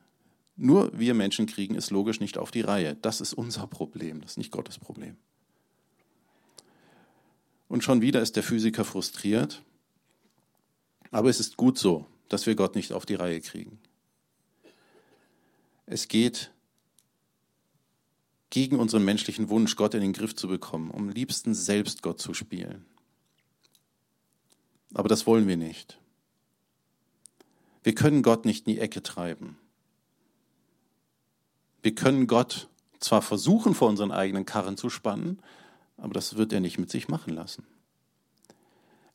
nur 0.56 0.98
wir 0.98 1.14
Menschen 1.14 1.46
kriegen 1.46 1.76
es 1.76 1.90
logisch 1.90 2.20
nicht 2.20 2.38
auf 2.38 2.52
die 2.52 2.62
Reihe. 2.62 2.96
Das 2.96 3.22
ist 3.22 3.34
unser 3.34 3.68
Problem, 3.68 4.22
das 4.22 4.32
ist 4.32 4.38
nicht 4.38 4.52
Gottes 4.52 4.78
Problem. 4.78 5.18
Und 7.68 7.84
schon 7.84 8.02
wieder 8.02 8.22
ist 8.22 8.36
der 8.36 8.44
Physiker 8.44 8.86
frustriert, 8.86 9.64
aber 11.12 11.30
es 11.30 11.40
ist 11.40 11.58
gut 11.58 11.78
so, 11.78 12.06
dass 12.30 12.46
wir 12.46 12.56
Gott 12.56 12.76
nicht 12.76 12.94
auf 12.94 13.06
die 13.06 13.16
Reihe 13.16 13.42
kriegen. 13.42 13.80
Es 15.86 16.08
geht 16.08 16.52
gegen 18.52 18.80
unseren 18.80 19.04
menschlichen 19.04 19.50
Wunsch, 19.50 19.76
Gott 19.76 19.96
in 19.96 20.02
den 20.02 20.14
Griff 20.14 20.36
zu 20.36 20.48
bekommen, 20.48 20.92
um 20.92 21.10
liebsten 21.10 21.56
selbst 21.56 22.04
Gott 22.04 22.22
zu 22.22 22.36
spielen. 22.36 22.86
Aber 24.94 25.10
das 25.10 25.26
wollen 25.26 25.48
wir 25.48 25.58
nicht. 25.58 25.98
Wir 27.82 27.96
können 27.96 28.22
Gott 28.22 28.46
nicht 28.46 28.68
in 28.68 28.76
die 28.76 28.80
Ecke 28.80 29.02
treiben. 29.02 29.58
Wir 31.84 31.94
können 31.94 32.26
Gott 32.26 32.68
zwar 33.00 33.22
versuchen, 33.22 33.76
vor 33.76 33.90
unseren 33.90 34.12
eigenen 34.12 34.46
Karren 34.46 34.78
zu 34.78 34.90
spannen, 34.90 35.40
aber 35.98 36.14
das 36.14 36.38
wird 36.38 36.52
er 36.52 36.60
nicht 36.60 36.80
mit 36.80 36.90
sich 36.90 37.08
machen 37.08 37.36
lassen 37.36 37.64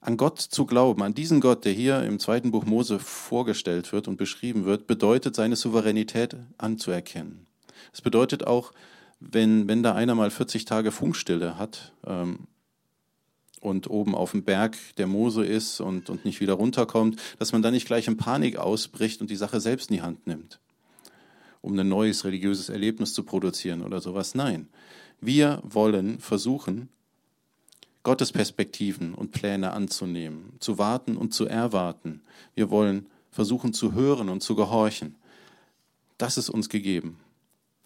an 0.00 0.16
Gott 0.16 0.38
zu 0.40 0.64
glauben, 0.64 1.02
an 1.02 1.14
diesen 1.14 1.40
Gott, 1.40 1.64
der 1.64 1.72
hier 1.72 2.02
im 2.02 2.18
zweiten 2.18 2.50
Buch 2.50 2.64
Mose 2.64 2.98
vorgestellt 2.98 3.92
wird 3.92 4.08
und 4.08 4.16
beschrieben 4.16 4.64
wird, 4.64 4.86
bedeutet 4.86 5.34
seine 5.34 5.56
Souveränität 5.56 6.36
anzuerkennen. 6.56 7.46
Es 7.92 8.00
bedeutet 8.00 8.46
auch, 8.46 8.72
wenn, 9.20 9.66
wenn 9.66 9.82
da 9.82 9.94
einer 9.94 10.14
mal 10.14 10.30
40 10.30 10.64
Tage 10.64 10.92
Funkstille 10.92 11.58
hat 11.58 11.92
ähm, 12.06 12.46
und 13.60 13.90
oben 13.90 14.14
auf 14.14 14.30
dem 14.30 14.44
Berg 14.44 14.76
der 14.96 15.08
Mose 15.08 15.44
ist 15.44 15.80
und, 15.80 16.08
und 16.10 16.24
nicht 16.24 16.40
wieder 16.40 16.54
runterkommt, 16.54 17.20
dass 17.40 17.52
man 17.52 17.62
dann 17.62 17.74
nicht 17.74 17.86
gleich 17.86 18.06
in 18.06 18.16
Panik 18.16 18.56
ausbricht 18.56 19.20
und 19.20 19.30
die 19.30 19.36
Sache 19.36 19.60
selbst 19.60 19.90
in 19.90 19.96
die 19.96 20.02
Hand 20.02 20.28
nimmt, 20.28 20.60
um 21.60 21.78
ein 21.78 21.88
neues 21.88 22.24
religiöses 22.24 22.68
Erlebnis 22.68 23.12
zu 23.14 23.22
produzieren 23.22 23.82
oder 23.82 24.00
sowas. 24.00 24.34
Nein, 24.34 24.68
wir 25.20 25.60
wollen 25.64 26.18
versuchen, 26.20 26.88
Gottes 28.02 28.32
Perspektiven 28.32 29.14
und 29.14 29.32
Pläne 29.32 29.72
anzunehmen, 29.72 30.54
zu 30.60 30.78
warten 30.78 31.16
und 31.16 31.34
zu 31.34 31.46
erwarten. 31.46 32.22
Wir 32.54 32.70
wollen 32.70 33.06
versuchen 33.30 33.74
zu 33.74 33.92
hören 33.92 34.28
und 34.28 34.42
zu 34.42 34.54
gehorchen. 34.54 35.16
Das 36.16 36.38
ist 36.38 36.48
uns 36.48 36.68
gegeben. 36.68 37.20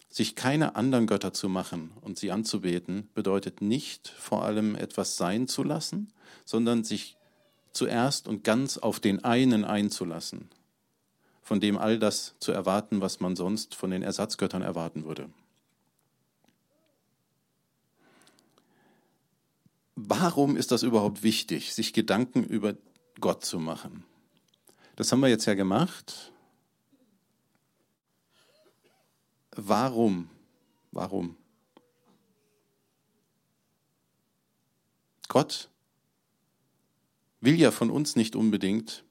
Sich 0.09 0.35
keine 0.35 0.75
anderen 0.75 1.07
Götter 1.07 1.33
zu 1.33 1.49
machen 1.49 1.91
und 2.01 2.19
sie 2.19 2.31
anzubeten, 2.31 3.09
bedeutet 3.15 3.61
nicht 3.61 4.07
vor 4.07 4.45
allem 4.45 4.75
etwas 4.75 5.17
sein 5.17 5.47
zu 5.47 5.63
lassen, 5.63 6.13
sondern 6.45 6.83
sich 6.83 7.17
zuerst 7.71 8.27
und 8.27 8.43
ganz 8.43 8.77
auf 8.77 8.99
den 8.99 9.23
einen 9.23 9.65
einzulassen, 9.65 10.49
von 11.43 11.59
dem 11.59 11.77
all 11.77 11.99
das 11.99 12.35
zu 12.39 12.51
erwarten, 12.51 13.01
was 13.01 13.19
man 13.19 13.35
sonst 13.35 13.75
von 13.75 13.91
den 13.91 14.01
Ersatzgöttern 14.01 14.61
erwarten 14.61 15.05
würde. 15.05 15.29
warum 19.95 20.57
ist 20.57 20.71
das 20.71 20.83
überhaupt 20.83 21.23
wichtig, 21.23 21.73
sich 21.73 21.93
Gedanken 21.93 22.43
über 22.43 22.75
Gott 23.19 23.45
zu 23.45 23.59
machen? 23.59 24.03
Das 24.95 25.11
haben 25.11 25.21
wir 25.21 25.29
jetzt 25.29 25.45
ja 25.45 25.53
gemacht. 25.53 26.31
Warum? 29.55 30.29
Warum? 30.91 31.35
Gott 35.27 35.69
will 37.41 37.59
ja 37.59 37.71
von 37.71 37.89
uns 37.89 38.15
nicht 38.15 38.35
unbedingt 38.35 39.03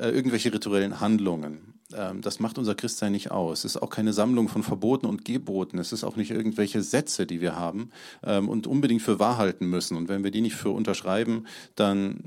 äh, 0.00 0.08
irgendwelche 0.08 0.52
rituellen 0.52 1.00
Handlungen. 1.00 1.74
Ähm, 1.94 2.20
das 2.22 2.40
macht 2.40 2.58
unser 2.58 2.74
Christsein 2.74 3.12
nicht 3.12 3.30
aus. 3.30 3.60
Es 3.60 3.76
ist 3.76 3.82
auch 3.82 3.90
keine 3.90 4.12
Sammlung 4.12 4.48
von 4.48 4.62
Verboten 4.62 5.06
und 5.06 5.24
Geboten. 5.24 5.78
Es 5.78 5.92
ist 5.92 6.04
auch 6.04 6.16
nicht 6.16 6.30
irgendwelche 6.30 6.82
Sätze, 6.82 7.26
die 7.26 7.40
wir 7.40 7.56
haben 7.56 7.90
ähm, 8.22 8.48
und 8.48 8.66
unbedingt 8.66 9.02
für 9.02 9.18
wahr 9.18 9.36
halten 9.36 9.66
müssen. 9.66 9.96
Und 9.96 10.08
wenn 10.08 10.24
wir 10.24 10.30
die 10.30 10.40
nicht 10.40 10.56
für 10.56 10.70
unterschreiben, 10.70 11.46
dann, 11.74 12.20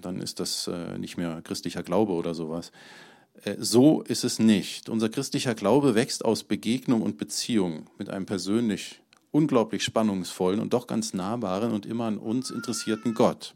dann 0.00 0.20
ist 0.20 0.40
das 0.40 0.68
äh, 0.68 0.98
nicht 0.98 1.16
mehr 1.16 1.42
christlicher 1.42 1.82
Glaube 1.82 2.12
oder 2.12 2.34
sowas. 2.34 2.70
Äh, 3.42 3.56
so 3.58 4.02
ist 4.02 4.24
es 4.24 4.38
nicht. 4.38 4.88
Unser 4.88 5.08
christlicher 5.08 5.54
Glaube 5.54 5.94
wächst 5.94 6.24
aus 6.24 6.44
Begegnung 6.44 7.02
und 7.02 7.18
Beziehung 7.18 7.86
mit 7.98 8.10
einem 8.10 8.26
persönlich 8.26 9.00
unglaublich 9.32 9.82
spannungsvollen 9.82 10.60
und 10.60 10.72
doch 10.72 10.86
ganz 10.86 11.12
nahbaren 11.12 11.72
und 11.72 11.84
immer 11.84 12.04
an 12.04 12.18
uns 12.18 12.50
interessierten 12.50 13.14
Gott. 13.14 13.54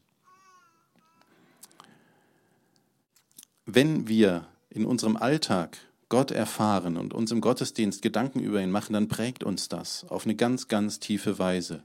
Wenn 3.73 4.09
wir 4.09 4.49
in 4.69 4.85
unserem 4.85 5.17
Alltag 5.17 5.79
Gott 6.09 6.33
erfahren 6.33 6.97
und 6.97 7.15
uns 7.15 7.31
im 7.31 7.41
Gottesdienst 7.41 8.03
Gedanken 8.03 8.41
über 8.41 8.61
ihn 8.61 8.73
machen, 8.73 8.95
dann 8.95 9.07
prägt 9.07 9.45
uns 9.45 9.69
das 9.69 10.05
auf 10.09 10.25
eine 10.25 10.35
ganz, 10.35 10.67
ganz 10.67 10.99
tiefe 10.99 11.39
Weise. 11.39 11.85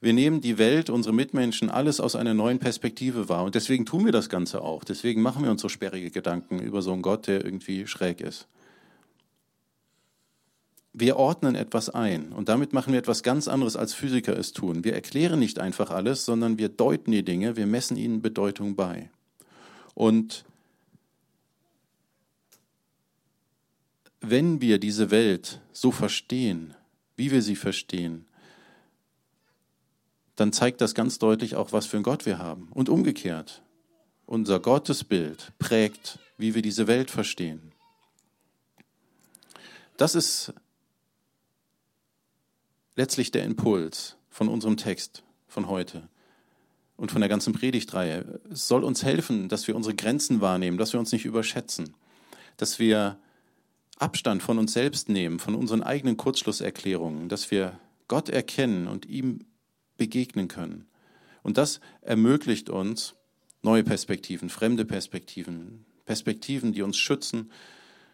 Wir 0.00 0.12
nehmen 0.12 0.40
die 0.40 0.56
Welt, 0.56 0.88
unsere 0.88 1.12
Mitmenschen, 1.12 1.68
alles 1.68 1.98
aus 1.98 2.14
einer 2.14 2.32
neuen 2.32 2.60
Perspektive 2.60 3.28
wahr. 3.28 3.42
Und 3.42 3.56
deswegen 3.56 3.86
tun 3.86 4.04
wir 4.04 4.12
das 4.12 4.28
Ganze 4.28 4.62
auch. 4.62 4.84
Deswegen 4.84 5.20
machen 5.20 5.42
wir 5.42 5.50
uns 5.50 5.62
so 5.62 5.68
sperrige 5.68 6.12
Gedanken 6.12 6.60
über 6.60 6.80
so 6.80 6.92
einen 6.92 7.02
Gott, 7.02 7.26
der 7.26 7.44
irgendwie 7.44 7.88
schräg 7.88 8.20
ist. 8.20 8.46
Wir 10.92 11.16
ordnen 11.16 11.56
etwas 11.56 11.90
ein 11.90 12.30
und 12.30 12.48
damit 12.48 12.72
machen 12.72 12.92
wir 12.92 13.00
etwas 13.00 13.24
ganz 13.24 13.48
anderes, 13.48 13.74
als 13.74 13.94
Physiker 13.94 14.38
es 14.38 14.52
tun. 14.52 14.84
Wir 14.84 14.94
erklären 14.94 15.40
nicht 15.40 15.58
einfach 15.58 15.90
alles, 15.90 16.24
sondern 16.24 16.56
wir 16.56 16.68
deuten 16.68 17.10
die 17.10 17.24
Dinge, 17.24 17.56
wir 17.56 17.66
messen 17.66 17.96
ihnen 17.96 18.22
Bedeutung 18.22 18.76
bei. 18.76 19.10
Und 19.94 20.44
wenn 24.20 24.60
wir 24.60 24.78
diese 24.78 25.10
Welt 25.10 25.60
so 25.72 25.90
verstehen, 25.90 26.74
wie 27.16 27.30
wir 27.30 27.42
sie 27.42 27.56
verstehen, 27.56 28.26
dann 30.36 30.52
zeigt 30.52 30.80
das 30.80 30.94
ganz 30.94 31.18
deutlich 31.18 31.56
auch, 31.56 31.72
was 31.72 31.86
für 31.86 31.96
einen 31.96 32.04
Gott 32.04 32.24
wir 32.26 32.38
haben. 32.38 32.68
Und 32.72 32.88
umgekehrt, 32.88 33.62
unser 34.26 34.60
Gottesbild 34.60 35.52
prägt, 35.58 36.18
wie 36.38 36.54
wir 36.54 36.62
diese 36.62 36.86
Welt 36.86 37.10
verstehen. 37.10 37.72
Das 39.96 40.14
ist 40.14 40.54
letztlich 42.96 43.30
der 43.30 43.44
Impuls 43.44 44.16
von 44.30 44.48
unserem 44.48 44.76
Text 44.76 45.22
von 45.46 45.68
heute 45.68 46.08
und 46.96 47.10
von 47.10 47.20
der 47.20 47.28
ganzen 47.28 47.52
Predigtreihe. 47.52 48.40
Es 48.50 48.68
soll 48.68 48.84
uns 48.84 49.02
helfen, 49.02 49.48
dass 49.48 49.66
wir 49.68 49.76
unsere 49.76 49.94
Grenzen 49.94 50.40
wahrnehmen, 50.40 50.78
dass 50.78 50.92
wir 50.92 51.00
uns 51.00 51.12
nicht 51.12 51.26
überschätzen, 51.26 51.94
dass 52.56 52.78
wir 52.78 53.18
Abstand 54.00 54.42
von 54.42 54.58
uns 54.58 54.72
selbst 54.72 55.08
nehmen, 55.08 55.38
von 55.38 55.54
unseren 55.54 55.82
eigenen 55.82 56.16
Kurzschlusserklärungen, 56.16 57.28
dass 57.28 57.50
wir 57.50 57.78
Gott 58.08 58.28
erkennen 58.28 58.88
und 58.88 59.06
ihm 59.06 59.44
begegnen 59.98 60.48
können. 60.48 60.86
Und 61.42 61.58
das 61.58 61.80
ermöglicht 62.00 62.70
uns 62.70 63.14
neue 63.62 63.84
Perspektiven, 63.84 64.48
fremde 64.48 64.84
Perspektiven, 64.84 65.84
Perspektiven, 66.06 66.72
die 66.72 66.82
uns 66.82 66.96
schützen 66.96 67.50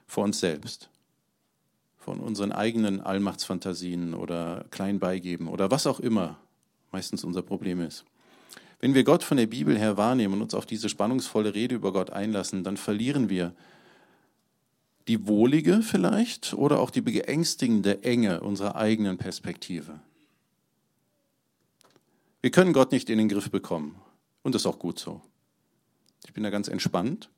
vor 0.06 0.24
uns 0.24 0.40
selbst, 0.40 0.90
von 1.98 2.18
unseren 2.20 2.52
eigenen 2.52 3.00
Allmachtsfantasien 3.00 4.14
oder 4.14 4.66
Kleinbeigeben 4.70 5.46
oder 5.46 5.70
was 5.70 5.86
auch 5.86 6.00
immer 6.00 6.38
meistens 6.90 7.24
unser 7.24 7.42
Problem 7.42 7.80
ist. 7.80 8.04
Wenn 8.80 8.94
wir 8.94 9.04
Gott 9.04 9.22
von 9.22 9.36
der 9.36 9.46
Bibel 9.46 9.78
her 9.78 9.96
wahrnehmen 9.96 10.34
und 10.34 10.42
uns 10.42 10.54
auf 10.54 10.66
diese 10.66 10.88
spannungsvolle 10.88 11.54
Rede 11.54 11.76
über 11.76 11.92
Gott 11.92 12.10
einlassen, 12.10 12.64
dann 12.64 12.76
verlieren 12.76 13.30
wir 13.30 13.54
die 15.08 15.26
wohlige 15.26 15.82
vielleicht 15.82 16.54
oder 16.54 16.80
auch 16.80 16.90
die 16.90 17.00
beängstigende 17.00 18.02
Enge 18.02 18.40
unserer 18.40 18.76
eigenen 18.76 19.18
Perspektive. 19.18 20.00
Wir 22.42 22.50
können 22.50 22.72
Gott 22.72 22.92
nicht 22.92 23.10
in 23.10 23.18
den 23.18 23.28
Griff 23.28 23.50
bekommen 23.50 24.00
und 24.42 24.54
das 24.54 24.62
ist 24.62 24.66
auch 24.66 24.78
gut 24.78 24.98
so. 24.98 25.20
Ich 26.24 26.32
bin 26.32 26.42
da 26.42 26.50
ganz 26.50 26.68
entspannt 26.68 27.30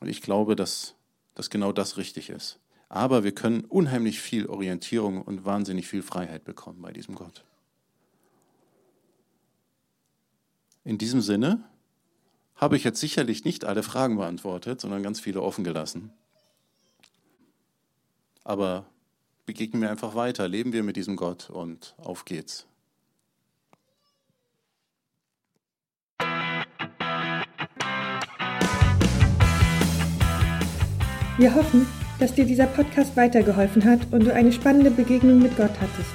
und 0.00 0.08
ich 0.08 0.22
glaube, 0.22 0.56
dass, 0.56 0.94
dass 1.34 1.50
genau 1.50 1.72
das 1.72 1.96
richtig 1.96 2.30
ist. 2.30 2.58
Aber 2.88 3.24
wir 3.24 3.32
können 3.32 3.64
unheimlich 3.64 4.20
viel 4.20 4.46
Orientierung 4.46 5.22
und 5.22 5.44
wahnsinnig 5.44 5.88
viel 5.88 6.02
Freiheit 6.02 6.44
bekommen 6.44 6.82
bei 6.82 6.92
diesem 6.92 7.14
Gott. 7.14 7.44
In 10.84 10.98
diesem 10.98 11.22
Sinne 11.22 11.64
habe 12.56 12.76
ich 12.76 12.84
jetzt 12.84 13.00
sicherlich 13.00 13.44
nicht 13.44 13.64
alle 13.64 13.82
Fragen 13.82 14.16
beantwortet, 14.16 14.80
sondern 14.80 15.02
ganz 15.02 15.18
viele 15.18 15.42
offen 15.42 15.64
gelassen. 15.64 16.12
Aber 18.44 18.84
begegnen 19.46 19.82
wir 19.82 19.90
einfach 19.90 20.14
weiter, 20.14 20.46
leben 20.48 20.72
wir 20.72 20.82
mit 20.82 20.96
diesem 20.96 21.16
Gott 21.16 21.50
und 21.50 21.94
auf 21.98 22.24
geht's. 22.24 22.66
Wir 31.36 31.52
hoffen, 31.52 31.86
dass 32.20 32.34
dir 32.34 32.44
dieser 32.44 32.66
Podcast 32.66 33.16
weitergeholfen 33.16 33.84
hat 33.84 34.00
und 34.12 34.24
du 34.24 34.32
eine 34.32 34.52
spannende 34.52 34.92
Begegnung 34.92 35.40
mit 35.40 35.56
Gott 35.56 35.72
hattest. 35.80 36.14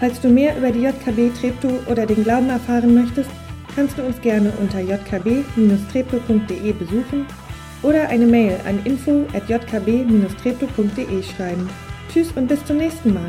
Falls 0.00 0.20
du 0.20 0.28
mehr 0.28 0.58
über 0.58 0.72
die 0.72 0.80
JKB 0.80 1.32
Treptow 1.38 1.86
oder 1.86 2.06
den 2.06 2.24
Glauben 2.24 2.48
erfahren 2.48 2.92
möchtest, 2.92 3.30
kannst 3.76 3.96
du 3.96 4.02
uns 4.02 4.20
gerne 4.20 4.52
unter 4.58 4.80
jkb-treptow.de 4.80 6.72
besuchen 6.72 7.24
oder 7.82 8.08
eine 8.08 8.26
Mail 8.26 8.58
an 8.66 8.80
info@jkb-treptow.de 8.84 11.22
schreiben. 11.22 11.70
Tschüss 12.12 12.32
und 12.32 12.48
bis 12.48 12.64
zum 12.64 12.78
nächsten 12.78 13.14
Mal. 13.14 13.28